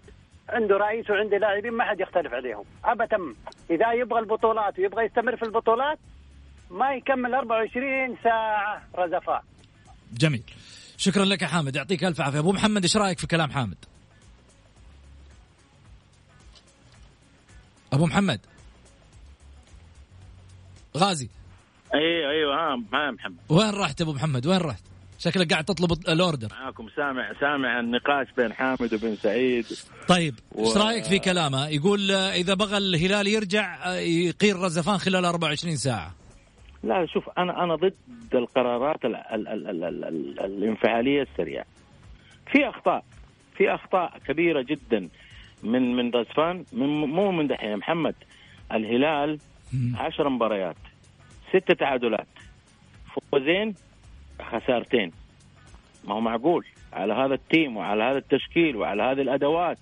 عنده 0.48 0.76
رئيس 0.76 1.10
وعنده 1.10 1.38
لاعبين 1.38 1.72
ما 1.72 1.84
حد 1.84 2.00
يختلف 2.00 2.32
عليهم. 2.34 2.64
ابدا. 2.84 3.18
إذا 3.70 3.92
يبغى 3.92 4.20
البطولات 4.20 4.78
ويبغى 4.78 5.04
يستمر 5.04 5.36
في 5.36 5.42
البطولات 5.42 5.98
ما 6.70 6.94
يكمل 6.94 7.34
24 7.34 8.16
ساعة 8.24 8.82
رزفاء 8.98 9.42
جميل. 10.12 10.42
شكرا 10.98 11.24
لك 11.24 11.42
يا 11.42 11.46
حامد. 11.46 11.76
يعطيك 11.76 12.04
ألف 12.04 12.20
عافية. 12.20 12.38
أبو 12.38 12.52
محمد 12.52 12.82
إيش 12.82 12.96
رأيك 12.96 13.18
في 13.18 13.26
كلام 13.26 13.50
حامد؟ 13.50 13.76
أبو 17.92 18.06
محمد. 18.06 18.40
غازي. 20.96 21.28
أيوه 21.94 22.30
أيوه 22.30 22.54
ها 22.54 22.74
ها 22.94 23.10
محمد. 23.10 23.36
وين 23.48 23.70
رحت 23.70 24.00
أبو 24.00 24.12
محمد؟ 24.12 24.46
وين 24.46 24.58
رحت؟ 24.58 24.82
شكلك 25.18 25.50
قاعد 25.52 25.64
تطلب 25.64 25.92
الأوردر. 25.92 26.48
معاكم. 26.50 26.88
سامع 26.96 27.32
سامع 27.40 27.80
النقاش 27.80 28.26
بين 28.36 28.52
حامد 28.52 28.94
وبين 28.94 29.16
سعيد. 29.16 29.66
طيب 30.08 30.34
و- 30.52 30.64
إيش 30.68 30.76
رأيك 30.76 31.04
في 31.04 31.18
كلامه؟ 31.18 31.68
يقول 31.68 32.10
إذا 32.10 32.54
بغى 32.54 32.76
الهلال 32.76 33.26
يرجع 33.26 33.86
آه، 33.86 33.94
يقيل 33.98 34.56
رزفان 34.56 34.98
خلال 34.98 35.24
24 35.24 35.76
ساعة. 35.76 36.14
لا 36.82 37.06
شوف 37.06 37.30
أنا 37.38 37.64
أنا 37.64 37.74
ضد 37.74 37.94
القرارات 38.34 39.04
ال 39.04 39.16
ال 39.16 39.48
ال 39.48 39.68
ال 39.68 39.84
ال 39.84 40.04
ال 40.04 40.40
الانفعالية 40.40 41.22
السريعة. 41.22 41.64
في 42.52 42.68
أخطاء 42.68 43.04
في 43.56 43.74
أخطاء 43.74 44.18
كبيرة 44.28 44.62
جدا 44.62 45.08
من 45.62 45.96
من 45.96 46.10
رزفان 46.10 46.64
من 46.72 46.86
مو 46.88 47.30
من 47.32 47.46
دحين 47.46 47.76
محمد. 47.76 48.14
الهلال 48.72 49.38
عشر 49.96 50.28
مباريات 50.28 50.76
ستة 51.48 51.74
تعادلات. 51.74 52.26
فوزين 53.32 53.74
خسارتين. 54.42 55.12
ما 56.04 56.14
هو 56.14 56.20
معقول؟ 56.20 56.64
على 56.92 57.14
هذا 57.14 57.34
التيم 57.34 57.76
وعلى 57.76 58.02
هذا 58.04 58.18
التشكيل 58.18 58.76
وعلى 58.76 59.02
هذه 59.02 59.20
الأدوات 59.20 59.78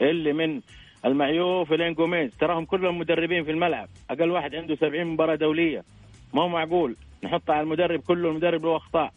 اللي 0.00 0.32
من 0.32 0.60
المعيوف 1.04 1.72
إلين 1.72 1.94
جوميز. 1.94 2.36
تراهم 2.36 2.64
كلهم 2.64 2.98
مدربين 2.98 3.44
في 3.44 3.50
الملعب. 3.50 3.88
أقل 4.10 4.30
واحد 4.30 4.54
عنده 4.54 4.74
70 4.74 5.04
مباراة 5.06 5.34
دولية. 5.34 5.82
ما 6.34 6.42
هو 6.42 6.48
معقول؟ 6.48 6.96
نحط 7.24 7.50
على 7.50 7.60
المدرب 7.60 8.00
كله 8.00 8.28
المدرب 8.30 8.64
له 8.64 8.76
أخطاء. 8.76 9.12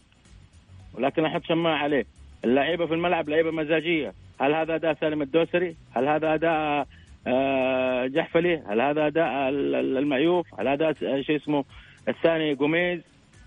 ولكن 0.94 1.22
نحط 1.22 1.42
شماعه 1.44 1.76
عليه. 1.78 2.04
اللعيبة 2.44 2.86
في 2.86 2.94
الملعب 2.94 3.28
لعيبة 3.28 3.50
مزاجية. 3.50 4.12
هل 4.40 4.54
هذا 4.54 4.74
أداء 4.74 4.94
سالم 5.00 5.22
الدوسري؟ 5.22 5.76
هل 5.96 6.08
هذا 6.08 6.34
أداء 6.34 6.86
آه، 7.26 8.06
جحفلي؟ 8.06 8.62
هل 8.68 8.80
هذا 8.80 9.06
أداء 9.06 9.48
ال- 9.48 9.74
ال- 9.74 9.96
المعيوف 9.98 10.46
هل 10.60 10.68
هذا 10.68 10.92
شو 11.22 11.36
اسمه؟ 11.36 11.64
الثاني 12.08 12.54
جوميز؟ 12.54 13.00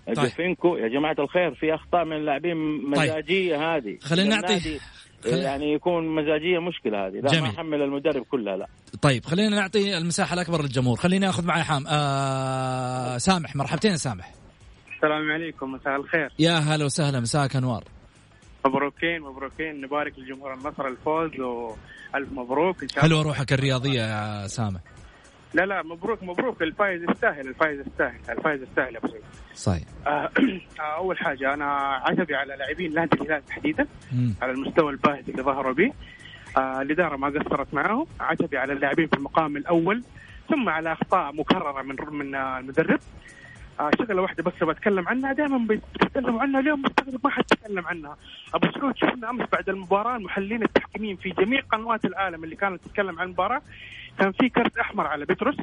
طيب. 0.06 0.14
جوفينكو؟ 0.16 0.76
يا 0.76 0.88
جماعة 0.88 1.16
الخير 1.18 1.54
في 1.54 1.74
أخطاء 1.74 2.04
من 2.04 2.16
اللاعبين 2.16 2.56
مزاجية 2.90 3.76
هذه. 3.76 3.98
خلينا 4.02 4.36
نعطي- 4.36 4.80
يعني 5.24 5.72
يكون 5.72 6.14
مزاجية 6.14 6.58
مشكلة 6.58 7.06
هذه. 7.06 7.20
لا 7.20 7.30
جميل. 7.30 7.42
ما 7.42 7.48
أحمل 7.48 7.82
المدرب 7.82 8.22
كلها 8.22 8.56
لا. 8.56 8.66
طيب 9.02 9.24
خلينا 9.24 9.56
نعطي 9.56 9.98
المساحة 9.98 10.34
الأكبر 10.34 10.62
للجمهور. 10.62 10.96
خليني 10.96 11.28
أخذ 11.28 11.46
معي 11.46 11.62
حام 11.62 11.84
آه 11.88 13.18
سامح 13.18 13.56
مرحبتين 13.56 13.90
يا 13.90 13.96
سامح. 13.96 14.32
السلام 14.96 15.30
عليكم 15.32 15.72
مساء 15.72 15.96
الخير. 15.96 16.32
يا 16.38 16.52
هلا 16.52 16.84
وسهلا 16.84 17.20
مساك 17.20 17.56
أنوار. 17.56 17.84
مبروكين 18.66 19.20
مبروكين. 19.20 19.80
نبارك 19.80 20.18
لجمهور 20.18 20.54
النصر 20.54 20.86
الفوز 20.86 21.40
وألف 21.40 22.32
مبروك. 22.32 22.82
إن 22.82 22.88
شاء 22.88 23.04
الله. 23.04 23.08
حلوة 23.08 23.22
روحك 23.22 23.52
الرياضية 23.52 24.02
يا 24.02 24.46
سامح. 24.46 24.80
لا 25.54 25.66
لا 25.66 25.82
مبروك 25.82 26.22
مبروك. 26.22 26.62
الفايز 26.62 27.02
يستاهل 27.10 27.48
الفايز 27.48 27.80
يستاهل 27.80 28.18
الفايز 28.28 28.62
يستاهل 28.62 28.94
يا 28.94 28.98
ابو 28.98 29.08
سعيد 29.08 29.22
صحيح. 29.54 29.82
آه، 30.06 30.30
آه، 30.80 30.96
أول 30.96 31.18
حاجة 31.18 31.54
أنا 31.54 31.64
عجبي 32.04 32.34
على 32.34 32.56
لاعبين 32.56 32.94
نادي 32.94 33.16
الهلال 33.16 33.46
تحديدا 33.46 33.86
مم. 34.12 34.34
على 34.42 34.52
المستوى 34.52 34.90
الباهت 34.92 35.28
اللي 35.28 35.42
ظهروا 35.42 35.72
به. 35.72 35.92
آه، 36.56 36.82
الإدارة 36.82 37.16
ما 37.16 37.28
قصرت 37.28 37.74
معاهم 37.74 38.06
عجبي 38.20 38.58
على 38.58 38.72
اللاعبين 38.72 39.06
في 39.06 39.16
المقام 39.16 39.56
الأول 39.56 40.02
ثم 40.50 40.68
على 40.68 40.92
أخطاء 40.92 41.32
مكررة 41.32 41.82
من 41.82 41.96
من 42.12 42.34
المدرب. 42.34 43.00
شغلة 43.98 44.22
واحدة 44.22 44.42
بس 44.42 44.52
بتكلم 44.68 45.08
عنها. 45.08 45.32
دائما 45.32 45.58
بيتكلموا 45.68 46.40
عنها. 46.42 46.60
اليوم 46.60 46.82
مستغرب 46.82 47.20
ما 47.24 47.30
حد 47.30 47.44
تكلم 47.44 47.86
عنها. 47.86 48.16
أبو 48.54 48.66
سعود 48.80 48.96
شفنا 48.96 49.30
أمس 49.30 49.48
بعد 49.52 49.68
المباراة 49.68 50.16
المحللين 50.16 50.62
التحكيميين 50.62 51.16
في 51.16 51.28
جميع 51.30 51.60
قنوات 51.72 52.04
العالم 52.04 52.44
اللي 52.44 52.56
كانت 52.56 52.84
تتكلم 52.84 53.18
عن 53.20 53.26
المباراة. 53.26 53.62
كان 54.18 54.32
في 54.32 54.48
كرت 54.48 54.78
أحمر 54.78 55.06
على 55.06 55.24
بتروس 55.24 55.56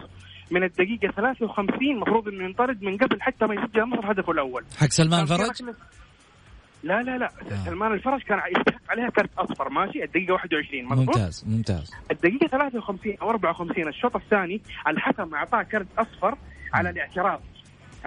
من 0.52 0.64
الدقيقة 0.64 1.12
53 1.16 1.92
المفروض 1.92 2.28
إنه 2.28 2.44
ينطرد 2.44 2.84
من 2.84 2.98
قبل 2.98 3.22
حتى 3.22 3.46
ما 3.46 3.54
يسجل 3.54 3.84
النصر 3.84 4.12
هدفه 4.12 4.32
الأول. 4.32 4.64
حق 4.80 4.88
سلمان 4.88 5.26
كان 5.26 5.38
في 5.38 5.44
فرج؟ 5.44 5.56
ركلة- 5.70 5.76
لا 6.84 7.04
لا 7.04 7.18
لا. 7.18 7.30
سلمان 7.66 7.92
الفرج 7.94 8.22
كان 8.22 8.40
يستحق 8.58 8.82
عليها 8.92 9.10
كرت 9.10 9.30
أصفر. 9.38 9.70
ماشي؟ 9.70 10.04
الدقيقة 10.04 10.34
21 10.34 10.86
مضبوط 10.86 11.08
ممتاز 11.18 11.46
ممتاز. 11.48 11.92
الدقيقة 12.12 12.48
53 12.48 13.18
أو 13.22 13.30
54 13.30 13.88
الشوط 13.88 14.16
الثاني 14.16 14.62
الحكم 14.88 15.36
أعطاه 15.36 15.64
كرت 15.64 15.88
أصفر 15.98 16.38
على 16.74 16.90
الاعتراض. 16.90 17.42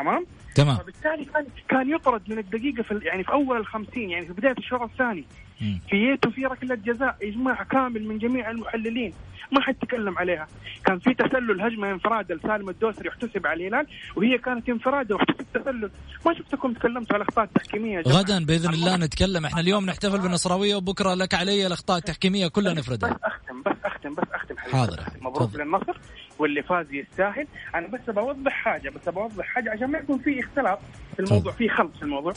تمام 0.02 0.26
تمام 0.54 0.76
فبالتالي 0.76 1.24
كان 1.24 1.46
كان 1.68 1.90
يطرد 1.94 2.22
من 2.28 2.38
الدقيقه 2.38 2.82
في 2.82 2.90
ال- 2.90 3.06
يعني 3.06 3.24
في 3.24 3.32
أول 3.32 3.60
ال 3.60 3.66
50 3.66 4.10
يعني 4.10 4.26
في 4.26 4.32
بداية 4.32 4.54
الشوط 4.58 4.82
الثاني 4.82 5.24
مم. 5.60 5.80
في 5.90 5.96
ييتو 5.96 6.30
في 6.30 6.46
ركلة 6.46 6.74
جزاء 6.74 7.16
إجماع 7.22 7.62
كامل 7.62 8.04
من 8.08 8.18
جميع 8.18 8.50
المحللين 8.50 9.12
ما 9.52 9.60
حد 9.60 9.74
تكلم 9.74 10.18
عليها 10.18 10.46
كان 10.84 10.98
في 10.98 11.14
تسلل 11.14 11.60
هجمة 11.60 11.90
انفراد 11.90 12.32
لسالم 12.32 12.68
الدوسري 12.68 13.08
يحتسب 13.08 13.46
على 13.46 13.66
الهلال 13.68 13.86
وهي 14.16 14.38
كانت 14.38 14.68
انفراد 14.68 15.12
واحتسب 15.12 15.46
تسلل 15.54 15.90
ما 16.26 16.34
شفتكم 16.34 16.72
تكلمتوا 16.72 17.16
على 17.16 17.24
يا 17.36 18.02
جماعة. 18.02 18.02
غدا 18.22 18.44
بإذن 18.44 18.74
الله 18.74 18.96
نتكلم 18.96 19.46
إحنا 19.46 19.60
اليوم 19.60 19.86
نحتفل 19.86 20.18
بالنصراوية 20.18 20.74
وبكرة 20.74 21.14
لك 21.14 21.34
علي 21.34 21.66
الأخطاء 21.66 21.96
التحكيمية 21.98 22.48
كلها 22.48 22.74
نفردها 22.74 23.10
بس 23.10 23.16
أختم 23.24 23.62
بس 23.62 23.76
أختم 23.84 24.14
بس 24.14 24.24
أختم 24.34 24.58
حبيبي. 24.58 24.76
حاضر. 24.76 25.00
مبروك. 25.20 25.54
للنصر 25.54 25.96
واللي 26.40 26.62
فاز 26.62 26.92
يستاهل. 26.92 27.46
أنا 27.74 27.86
بس 27.86 28.10
بوضح 28.10 28.52
حاجة 28.52 28.90
بس 28.90 29.08
بوضح 29.08 29.44
حاجة 29.46 29.70
عشان 29.70 29.90
ما 29.90 29.98
يكون 29.98 30.18
في 30.18 30.40
اختلاف 30.40 30.78
في 31.16 31.20
الموضوع 31.20 31.52
في 31.52 31.68
خلط 31.68 31.96
في 31.96 32.02
الموضوع. 32.02 32.32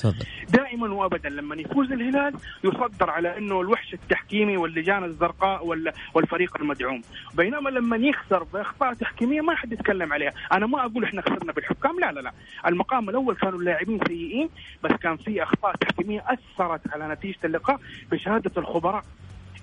دائما 0.50 0.94
وابدا 0.94 1.30
لما 1.30 1.56
يفوز 1.56 1.92
الهلال 1.92 2.34
يصدر 2.63 3.10
على 3.10 3.38
إنه 3.38 3.62
الوحش 3.62 3.94
التحكيمي 3.94 4.58
واللجان 4.58 5.04
الزرقاء 5.04 5.66
والفريق 6.13 6.58
المدعوم. 6.62 7.02
بينما 7.36 7.70
لما 7.70 7.98
يخسر 7.98 8.44
بأخطاء 8.44 8.94
تحكيمية 8.94 9.42
ما 9.42 9.56
حد 9.56 9.72
يتكلم 9.74 10.13
عليها. 10.13 10.32
أنا 10.54 10.66
ما 10.68 10.86
أقول 10.86 11.04
إحنا 11.04 11.22
خسرنا 11.22 11.52
بالحكام 11.52 12.00
لا 12.00 12.12
لا 12.12 12.20
لا. 12.20 12.32
المقام 12.68 13.10
الأول 13.10 13.36
كانوا 13.36 13.60
اللاعبين 13.60 14.00
سيئين 14.08 14.50
بس 14.84 14.92
كان 14.92 15.18
في 15.18 15.44
أخطاء 15.44 15.76
تحكيمية 15.76 16.24
أثرت 16.28 16.82
على 16.94 17.08
نتيجة 17.08 17.38
اللقاء 17.46 17.80
بشهادة 18.12 18.52
الخبراء. 18.58 19.04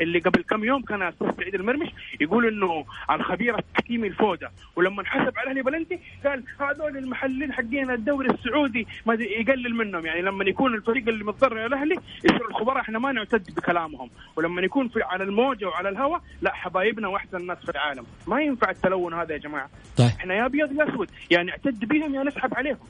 اللي 0.00 0.18
قبل 0.18 0.42
كم 0.42 0.64
يوم 0.64 0.82
كان 0.82 1.02
أستاذ 1.02 1.30
سعيد 1.36 1.54
المرمش 1.54 1.88
يقول 2.20 2.46
إنه 2.46 2.84
الخبير 3.10 3.58
التحكيمي 3.58 4.08
الفوده 4.08 4.50
ولما 4.76 5.00
انحسب 5.00 5.38
على 5.38 5.50
الاهلي 5.50 5.62
بلنتي 5.62 6.00
قال 6.24 6.44
هذول 6.60 6.96
المحللين 6.96 7.52
حقين 7.52 7.90
الدوري 7.90 8.28
السعودي 8.30 8.86
ما 9.06 9.14
يقلل 9.14 9.74
منهم 9.74 10.06
يعني 10.06 10.22
لما 10.22 10.44
يكون 10.44 10.74
الفريق 10.74 11.08
اللي 11.08 11.24
متضرر 11.24 11.66
الاهلي 11.66 11.94
يصير 12.24 12.48
الخبراء 12.50 12.80
إحنا 12.80 12.98
ما 12.98 13.12
نعتد 13.12 13.54
بكلامهم 13.54 14.10
ولما 14.36 14.62
يكون 14.62 14.88
في 14.88 15.02
على 15.02 15.24
الموجة 15.24 15.66
وعلى 15.66 15.88
الهواء 15.88 16.20
لا 16.42 16.54
حبايبنا 16.54 17.08
وأحسن 17.08 17.36
الناس 17.36 17.58
في 17.58 17.68
العالم. 17.70 18.06
ما 18.26 18.40
ينفع 18.42 18.70
التلون 18.70 19.14
هذا 19.14 19.32
يا 19.32 19.38
جماعة. 19.38 19.70
طيب. 19.96 20.06
إحنا 20.06 20.34
يا 20.34 20.46
أبيض 20.46 20.72
يا 20.72 20.94
أسود 20.94 21.10
يعني 21.30 21.50
اعتد 21.50 21.84
بهم 21.84 22.14
يا 22.14 22.22
نسحب 22.22 22.54
عليكم 22.54 22.86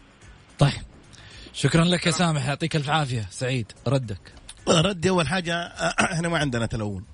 طيب. 0.58 0.82
شكرا 1.52 1.84
لك 1.84 2.06
يا 2.06 2.10
سامح 2.10 2.48
يعطيك 2.48 2.76
الف 2.76 2.90
عافية. 2.90 3.20
سعيد 3.20 3.72
ردك. 3.88 4.39
ردي 4.68 5.10
أول 5.10 5.28
حاجة 5.28 5.54
إحنا 6.12 6.28
ما 6.28 6.38
عندنا 6.38 6.66
تلون 6.66 7.04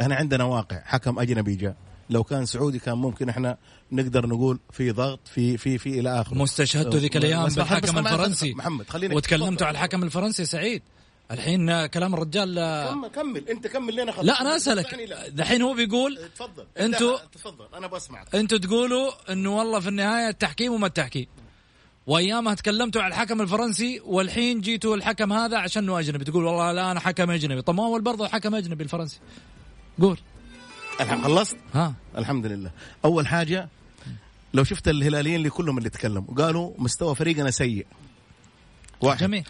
إحنا 0.00 0.14
عندنا 0.14 0.44
واقع. 0.44 0.82
حكم 0.84 1.18
أجنبي 1.18 1.54
جاء. 1.54 1.76
لو 2.10 2.24
كان 2.24 2.46
سعودي 2.46 2.78
كان 2.78 2.98
ممكن 2.98 3.28
إحنا 3.28 3.56
نقدر 3.92 4.26
نقول 4.26 4.58
في 4.72 4.90
ضغط 4.90 5.20
في 5.28 5.56
في 5.56 5.78
في 5.78 6.00
إلى 6.00 6.20
آخره. 6.20 6.34
مستشهدتوا 6.34 7.00
ذيك 7.00 7.16
الأيام 7.16 7.48
بالحكم 7.48 7.98
الفرنسي. 7.98 8.54
محمد 8.54 8.90
خلينا 8.90 9.14
وتكلمتوا 9.14 9.66
على 9.66 9.74
الحكم 9.74 10.02
الفرنسي 10.02 10.44
سعيد. 10.44 10.82
الحين 11.30 11.86
كلام 11.86 12.14
الرجال 12.14 12.54
كمل 12.88 13.08
كمل. 13.08 13.48
أنت 13.48 13.66
كمل 13.66 13.96
لنا 13.96 14.12
خلاص. 14.12 14.24
لا 14.24 14.40
أنا 14.40 14.56
أسألك. 14.56 14.86
اسمعني 14.86 15.06
لا. 15.06 15.28
دحين 15.28 15.62
هو 15.62 15.74
بيقول 15.74 16.18
تفضل. 16.34 16.66
أنتوا 16.80 17.18
تفضل. 17.32 17.66
أنا 17.74 17.86
بسمعك. 17.86 18.34
أنتوا 18.34 18.58
تقولوا 18.58 19.32
إنه 19.32 19.56
والله 19.58 19.80
في 19.80 19.88
النهاية 19.88 20.28
التحكيم 20.28 20.72
وما 20.72 20.86
التحكيم. 20.86 21.26
وايامها 22.08 22.54
تكلمتوا 22.54 23.02
على 23.02 23.14
الحكم 23.14 23.40
الفرنسي 23.40 24.00
والحين 24.04 24.60
جيتوا 24.60 24.96
الحكم 24.96 25.32
هذا 25.32 25.58
عشانه 25.58 25.98
أجنبي. 25.98 26.24
تقول 26.24 26.44
والله 26.44 26.72
لا 26.72 26.90
أنا 26.90 27.00
حكم 27.00 27.30
أجنبي. 27.30 27.62
طب 27.62 27.74
ما 27.74 27.82
هو 27.82 28.00
برضه 28.00 28.28
حكم 28.28 28.54
أجنبي 28.54 28.84
الفرنسي. 28.84 29.18
قول. 30.00 30.18
الحين 31.00 31.22
خلصت؟ 31.22 31.56
ها. 31.74 31.94
الحمد 32.18 32.46
لله. 32.46 32.70
أول 33.04 33.26
حاجة 33.26 33.68
لو 34.54 34.64
شفت 34.64 34.88
الهلاليين 34.88 35.36
اللي 35.36 35.50
كلهم 35.50 35.78
اللي 35.78 35.90
تكلموا 35.90 36.34
قالوا 36.34 36.72
مستوى 36.78 37.14
فريقنا 37.14 37.50
سيء. 37.50 37.86
واحد. 39.00 39.18
جميل. 39.18 39.44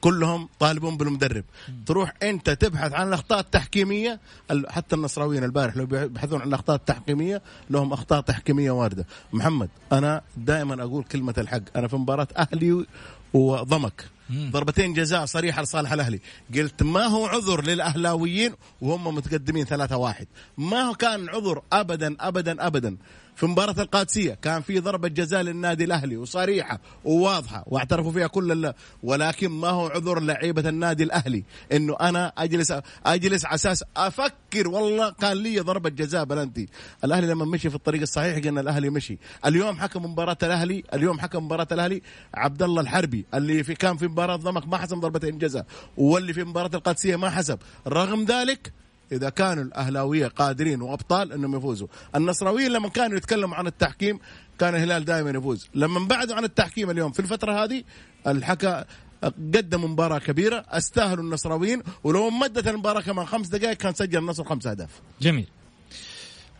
كلهم 0.00 0.48
طالبون 0.58 0.96
بالمدرب. 0.96 1.44
تروح 1.86 2.12
أنت 2.22 2.50
تبحث 2.50 2.92
عن 2.92 3.08
الأخطاء 3.08 3.40
التحكيمية 3.40 4.20
ال- 4.50 4.70
حتى 4.72 4.96
النصراويين 4.96 5.44
البارح 5.44 5.76
لو 5.76 5.86
بيبحثون 5.86 6.40
عن 6.40 6.48
الأخطاء 6.48 6.76
التحكيمية 6.76 7.42
لهم 7.70 7.92
أخطاء 7.92 8.20
تحكيمية 8.20 8.70
واردة. 8.70 9.06
محمد 9.32 9.68
أنا 9.92 10.22
دائما 10.36 10.82
أقول 10.82 11.04
كلمة 11.04 11.34
الحق. 11.38 11.62
أنا 11.76 11.88
في 11.88 11.96
مباراة 11.96 12.28
أهلي 12.36 12.86
وضمك. 13.34 14.04
ضربتين 14.32 14.92
جزاء 14.92 15.24
صريحة 15.24 15.62
لصالح 15.62 15.92
الأهلي. 15.92 16.20
قلت 16.54 16.82
ما 16.82 17.04
هو 17.06 17.26
عذر 17.26 17.62
للأهلاويين 17.64 18.52
وهم 18.80 19.14
متقدمين 19.14 19.64
3 19.64 19.96
واحد. 19.96 20.26
ما 20.58 20.80
هو 20.82 20.94
كان 20.94 21.28
عذر 21.28 21.62
ابدا 21.72 22.16
ابدا 22.20 22.66
ابدا. 22.66 22.96
في 23.36 23.46
مباراة 23.46 23.74
القادسية. 23.82 24.34
كان 24.34 24.62
في 24.62 24.78
ضربة 24.80 25.08
جزاء 25.08 25.42
للنادي 25.42 25.84
الأهلي 25.84 26.16
وصريحة 26.16 26.80
وواضحة 27.04 27.64
واعترفوا 27.66 28.12
فيها 28.12 28.26
كل 28.26 28.52
الله 28.52 28.74
ولكن 29.02 29.48
ما 29.48 29.68
هو 29.68 29.86
عذر 29.86 30.20
لعيبة 30.20 30.68
النادي 30.68 31.02
الأهلي 31.04 31.44
إنه 31.72 31.96
أنا 32.00 32.32
أجلس 32.38 32.72
أجلس 33.06 33.44
على 33.44 33.54
أساس 33.54 33.84
أفكر. 33.96 34.68
والله 34.68 35.10
كان 35.10 35.32
لي 35.36 35.60
ضربة 35.60 35.90
جزاء 35.90 36.24
بلنتي. 36.24 36.68
الأهلي 37.04 37.26
لما 37.26 37.44
مشي 37.44 37.70
في 37.70 37.76
الطريق 37.76 38.00
الصحيح 38.00 38.38
قلنا 38.38 38.60
الأهلي 38.60 38.90
مشي. 38.90 39.18
اليوم 39.46 39.76
حكم 39.76 40.04
مباراة 40.04 40.38
الأهلي 40.42 40.82
اليوم 40.94 41.20
حكم 41.20 41.44
مباراة 41.44 41.68
الأهلي 41.72 42.02
عبد 42.34 42.62
الله 42.62 42.80
الحربي 42.80 43.24
اللي 43.34 43.64
في 43.64 43.74
كان 43.74 43.96
في 43.96 44.08
مباراة 44.08 44.36
ضمك 44.36 44.68
ما 44.68 44.76
حسب 44.76 44.96
ضربتين 44.96 45.38
جزاء 45.38 45.66
واللي 45.96 46.32
في 46.32 46.44
مباراة 46.44 46.70
القادسية 46.74 47.16
ما 47.16 47.30
حسب 47.30 47.58
رغم 47.88 48.24
ذلك 48.24 48.72
إذا 49.12 49.28
كانوا 49.28 49.64
الأهلاوية 49.64 50.26
قادرين 50.26 50.82
وأبطال 50.82 51.32
إنهم 51.32 51.56
يفوزوا. 51.56 51.88
النصراويين 52.14 52.72
لما 52.72 52.88
كانوا 52.88 53.16
يتكلموا 53.16 53.56
عن 53.56 53.66
التحكيم 53.66 54.18
كان 54.58 54.74
الهلال 54.74 55.04
دائما 55.04 55.30
يفوز. 55.30 55.68
لما 55.74 56.06
بعدوا 56.06 56.36
عن 56.36 56.44
التحكيم 56.44 56.90
اليوم 56.90 57.12
في 57.12 57.20
الفترة 57.20 57.64
هذه 57.64 57.82
الحكى 58.26 58.84
قدموا 59.24 59.88
مباراة 59.88 60.18
كبيرة 60.18 60.64
أستاهلوا 60.68 61.24
النصراويين 61.24 61.82
ولو 62.04 62.30
مدت 62.30 62.68
المباراة 62.68 63.00
كمان 63.00 63.26
خمس 63.26 63.48
دقائق 63.48 63.76
كان 63.76 63.94
سجل 63.94 64.18
النصر 64.18 64.44
خمس 64.44 64.66
أهداف. 64.66 64.90
جميل. 65.20 65.46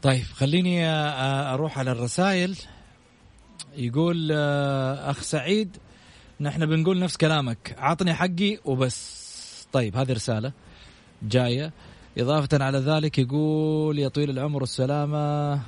طيب 0.03 0.25
خليني 0.35 0.87
أروح 0.87 1.79
على 1.79 1.93
الرسائل. 1.93 2.57
يقول 3.77 4.33
أخ 4.33 5.23
سعيد 5.23 5.77
نحن 6.41 6.67
بنقول 6.67 6.99
نفس 6.99 7.17
كلامك 7.17 7.77
عطني 7.79 8.15
حقي 8.15 8.59
وبس. 8.65 9.27
طيب 9.73 9.97
هذه 9.97 10.13
رسالة 10.13 10.53
جاية. 11.23 11.73
إضافة 12.18 12.64
على 12.64 12.79
ذلك 12.79 13.18
يقول 13.18 13.98
يا 13.98 14.09
طويل 14.09 14.31
العمر 14.31 14.61
والسلامه 14.61 15.61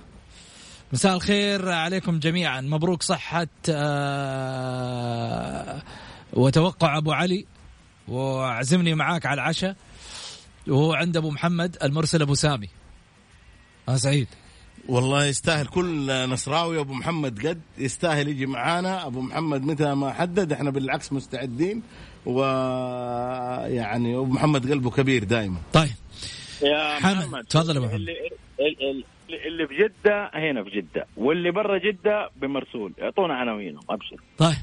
مساء 0.92 1.14
الخير 1.14 1.68
عليكم 1.68 2.18
جميعا. 2.18 2.61
مبروك 2.61 3.02
صحة 3.02 3.46
آه، 3.70 5.02
وتوقع 6.32 6.98
أبو 6.98 7.12
علي. 7.12 7.46
وأعزمني 8.08 8.94
معاك 8.94 9.26
على 9.26 9.34
العشاء. 9.34 9.76
وهو 10.68 10.92
عند 10.92 11.16
أبو 11.16 11.30
محمد 11.30 11.76
المرسل 11.82 12.22
أبو 12.22 12.34
سامي. 12.34 12.68
آه 13.88 13.96
سعيد. 13.96 14.28
والله 14.88 15.24
يستاهل. 15.24 15.66
كل 15.66 16.28
نصراوي 16.30 16.80
أبو 16.80 16.94
محمد 16.94 17.46
قد 17.46 17.61
يستاهل 17.78 18.28
يجي 18.28 18.46
معانا. 18.46 19.06
أبو 19.06 19.20
محمد 19.20 19.62
متى 19.62 19.94
ما 19.94 20.12
حدد 20.12 20.52
إحنا 20.52 20.70
بالعكس 20.70 21.12
مستعدين. 21.12 21.82
ويعني 22.26 24.16
أبو 24.16 24.24
محمد 24.24 24.70
قلبه 24.70 24.90
كبير 24.90 25.24
دائما 25.24 25.58
طيب. 25.72 25.94
يا 26.62 26.94
حمد، 27.01 27.16
محمد 27.16 27.44
تفضل 27.44 27.77
يا 27.77 27.81
محمد. 27.81 27.94
اللي, 27.94 28.12
اللي, 28.61 29.05
اللي 29.47 29.66
في 29.66 29.75
جدة 29.77 30.31
هنا 30.35 30.64
في 30.64 30.71
جدة 30.71 31.07
واللي 31.16 31.51
برا 31.51 31.79
جدة 31.79 32.31
بمرسول 32.37 32.92
اعطونا 33.03 33.35
عناوينهم 33.35 33.83
أبشر 33.90 34.16
طيب 34.38 34.57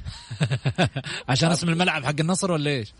عشان 1.29 1.51
اسم 1.51 1.69
الملعب 1.69 2.03
حق 2.03 2.19
النصر 2.19 2.51
ولا 2.51 2.69
إيش؟ 2.71 2.93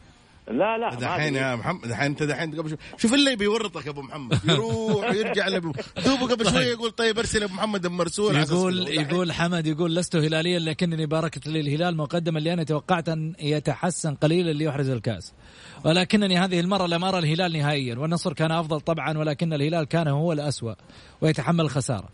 لا 0.47 0.77
لا 0.77 0.95
دحين. 0.95 1.36
يا 1.36 1.55
محمد 1.55 1.88
دحين 1.88 2.05
أنت 2.05 2.23
دحين 2.23 2.55
قبل 2.55 2.69
شوي. 2.69 2.77
شوف 2.97 3.13
اللي 3.13 3.36
بيورطك 3.36 3.86
يا 3.86 3.91
أبو 3.91 4.01
محمد. 4.01 4.39
يروح 4.49 5.12
ويرجع 5.12 5.47
لابو 5.47 5.71
دوبه 6.05 6.27
قبل 6.27 6.49
شوي 6.49 6.63
يقول 6.63 6.91
طيب 6.91 7.19
أرسل 7.19 7.43
أبو 7.43 7.53
محمد 7.53 7.88
مرسول 7.88 8.36
على 8.36 8.43
أساس 8.43 8.51
يقول. 8.51 8.88
يقول 8.88 9.31
حمد 9.31 9.67
يقول 9.67 9.95
لست 9.95 10.15
هلاليا 10.15 10.60
لكنني 10.60 11.05
باركت 11.05 11.47
لي 11.47 11.60
الهلال 11.60 11.97
مقدما 11.97 12.39
لأني 12.39 12.65
توقعت 12.65 13.10
أن 13.10 13.34
يتحسن 13.39 14.15
قليلا 14.15 14.51
ليحرز 14.51 14.89
الكاس. 14.89 15.34
ولكنني 15.86 16.38
هذه 16.38 16.60
المرة 16.60 16.88
لم 16.88 17.03
ارى 17.03 17.19
الهلال 17.19 17.53
نهائيا. 17.53 17.95
والنصر 17.95 18.34
كان 18.34 18.51
أفضل 18.51 18.81
طبعا 18.81 19.17
ولكن 19.17 19.53
الهلال 19.53 19.84
كان 19.84 20.08
هو 20.08 20.34
الأسوأ 20.34 20.73
ويتحمل 21.21 21.62
الخساره 21.62 22.10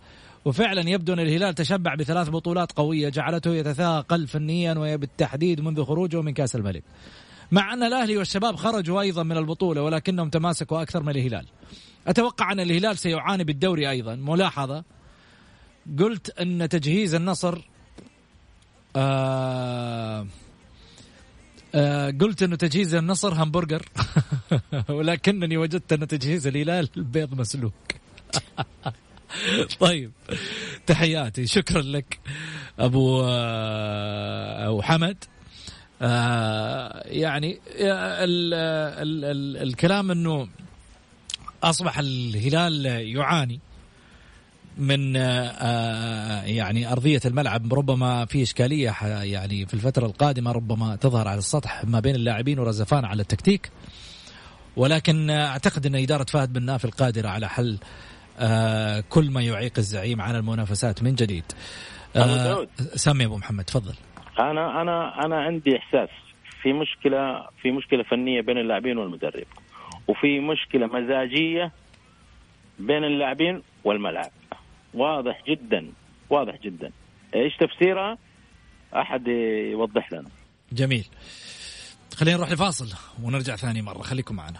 وفعلا 0.45 0.89
يبدو 0.89 1.13
أن 1.13 1.19
الهلال 1.19 1.55
تشبع 1.55 1.95
بثلاث 1.95 2.29
بطولات 2.29 2.71
قوية 2.71 3.09
جعلته 3.09 3.55
يتثاقل 3.55 4.27
فنيا 4.27 4.73
وبالتحديد 4.77 5.61
منذ 5.61 5.83
خروجه 5.83 6.21
من 6.21 6.33
كأس 6.33 6.55
الملك. 6.55 6.83
مع 7.51 7.73
أن 7.73 7.83
الأهلي 7.83 8.17
والشباب 8.17 8.55
خرجوا 8.55 9.01
أيضا 9.01 9.23
من 9.23 9.37
البطولة 9.37 9.81
ولكنهم 9.81 10.29
تماسكوا 10.29 10.81
أكثر 10.81 11.03
من 11.03 11.09
الهلال. 11.09 11.45
أتوقع 12.07 12.51
أن 12.51 12.59
الهلال 12.59 12.97
سيعاني 12.97 13.43
بالدوري 13.43 13.89
أيضا. 13.89 14.15
ملاحظة. 14.15 14.83
قلت 15.99 16.29
أن 16.29 16.69
تجهيز 16.69 17.15
النصر 17.15 17.61
آه 18.95 20.27
آه 21.75 22.13
قلت 22.21 22.43
انه 22.43 22.55
تجهيز 22.55 22.95
النصر 22.95 23.43
همبرجر. 23.43 23.85
ولكنني 24.89 25.57
وجدت 25.57 25.93
أن 25.93 26.07
تجهيز 26.07 26.47
الهلال 26.47 26.89
بيض 26.95 27.33
مسلوق. 27.33 27.73
طيب 29.79 30.11
تحياتي. 30.85 31.47
شكرا 31.47 31.81
لك 31.81 32.19
أبو 32.79 33.23
آه 33.25 34.67
أبو 34.67 34.81
حمد. 34.81 35.17
يعني 36.01 37.59
ال 37.79 38.53
ال 38.53 39.25
ال 39.25 39.57
الكلام 39.67 40.11
إنه 40.11 40.47
أصبح 41.63 41.99
الهلال 41.99 42.85
يعاني 42.85 43.59
من 44.77 45.15
آه، 45.17 46.43
يعني 46.43 46.91
أرضية 46.91 47.21
الملعب 47.25 47.73
ربما 47.73 48.25
في 48.25 48.43
إشكالية 48.43 48.95
يعني 49.23 49.65
في 49.65 49.73
الفترة 49.73 50.05
القادمة 50.05 50.51
ربما 50.51 50.95
تظهر 50.95 51.27
على 51.27 51.37
السطح 51.37 51.85
ما 51.85 51.99
بين 51.99 52.15
اللاعبين 52.15 52.59
ورزفان 52.59 53.05
على 53.05 53.21
التكتيك. 53.21 53.71
ولكن 54.77 55.29
آه، 55.29 55.47
أعتقد 55.47 55.85
إن 55.85 55.95
إدارة 55.95 56.23
فهد 56.23 56.53
بن 56.53 56.63
ناف 56.63 56.85
القادرة 56.85 57.29
على 57.29 57.49
حل 57.49 57.77
آه، 58.39 59.03
كل 59.09 59.31
ما 59.31 59.41
يعيق 59.41 59.73
الزعيم 59.77 60.21
عن 60.21 60.35
المنافسات 60.35 61.03
من 61.03 61.15
جديد. 61.15 61.43
سمي 62.95 63.25
أبو 63.25 63.37
محمد 63.37 63.63
تفضل. 63.63 63.95
أنا 64.39 64.81
أنا 64.81 65.25
أنا 65.25 65.41
عندي 65.41 65.77
إحساس 65.77 66.09
في 66.61 66.73
مشكلة 66.73 67.47
في 67.61 67.71
مشكلة 67.71 68.03
فنية 68.03 68.41
بين 68.41 68.57
اللاعبين 68.57 68.97
والمدرب 68.97 69.47
وفي 70.07 70.39
مشكلة 70.39 70.87
مزاجية 70.87 71.71
بين 72.79 73.03
اللاعبين 73.03 73.63
والملعب. 73.83 74.31
واضح 74.93 75.43
جدا 75.47 75.91
واضح 76.29 76.55
جدا. 76.63 76.91
إيش 77.35 77.57
تفسيرها؟ 77.57 78.17
أحد 78.95 79.27
يوضح 79.71 80.13
لنا. 80.13 80.29
جميل. 80.71 81.05
خلينا 82.15 82.37
نروح 82.37 82.51
لفاصل 82.51 82.97
ونرجع 83.23 83.55
ثاني 83.55 83.81
مرة. 83.81 84.01
خليكم 84.01 84.35
معنا. 84.35 84.59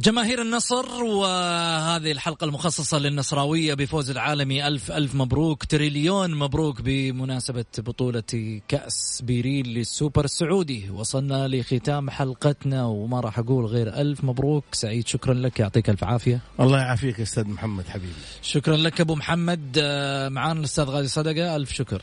جماهير 0.00 0.42
النصر 0.42 1.04
وهذه 1.04 2.12
الحلقة 2.12 2.44
المخصصة 2.44 2.98
للنصراوية 2.98 3.74
بفوز 3.74 4.10
العالمي 4.10 4.66
ألف 4.66 4.92
ألف 4.92 5.14
مبروك 5.14 5.64
تريليون 5.64 6.34
مبروك 6.34 6.80
بمناسبة 6.80 7.64
بطولة 7.78 8.60
كأس 8.68 9.22
بيريل 9.22 9.68
للسوبر 9.68 10.24
السعودي. 10.24 10.90
وصلنا 10.90 11.48
لختام 11.48 12.10
حلقتنا 12.10 12.84
وما 12.84 13.20
راح 13.20 13.38
أقول 13.38 13.66
غير 13.66 14.00
ألف 14.00 14.24
مبروك. 14.24 14.64
سعيد 14.72 15.08
شكرا 15.08 15.34
لك 15.34 15.60
يعطيك 15.60 15.90
ألف 15.90 16.04
عافية. 16.04 16.40
الله 16.60 16.78
يعافيك 16.78 17.18
يا 17.18 17.22
أستاذ 17.22 17.44
محمد 17.44 17.88
حبيبي. 17.88 18.12
شكرا 18.42 18.76
لك 18.76 19.00
أبو 19.00 19.14
محمد. 19.14 19.78
آه، 19.82 20.28
معانا 20.28 20.60
الأستاذ 20.60 20.84
غازي 20.84 21.08
صدقة 21.08 21.56
ألف 21.56 21.72
شكر. 21.72 22.02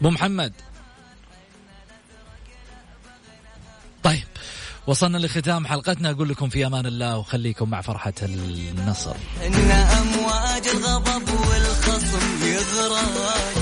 أبو 0.00 0.10
محمد. 0.10 0.52
طيب 4.02 4.24
وصلنا 4.86 5.18
لختام 5.18 5.66
حلقتنا. 5.66 6.10
أقول 6.10 6.28
لكم 6.28 6.48
في 6.48 6.66
أمان 6.66 6.86
الله 6.86 7.18
وخليكم 7.18 7.70
مع 7.70 7.80
فرحة 7.80 8.12
النصر. 8.22 9.14
إن 9.46 9.70
أمواج 9.70 10.68
الغضب 10.68 11.28
والخصم 11.28 12.44
يغرق 12.46 13.53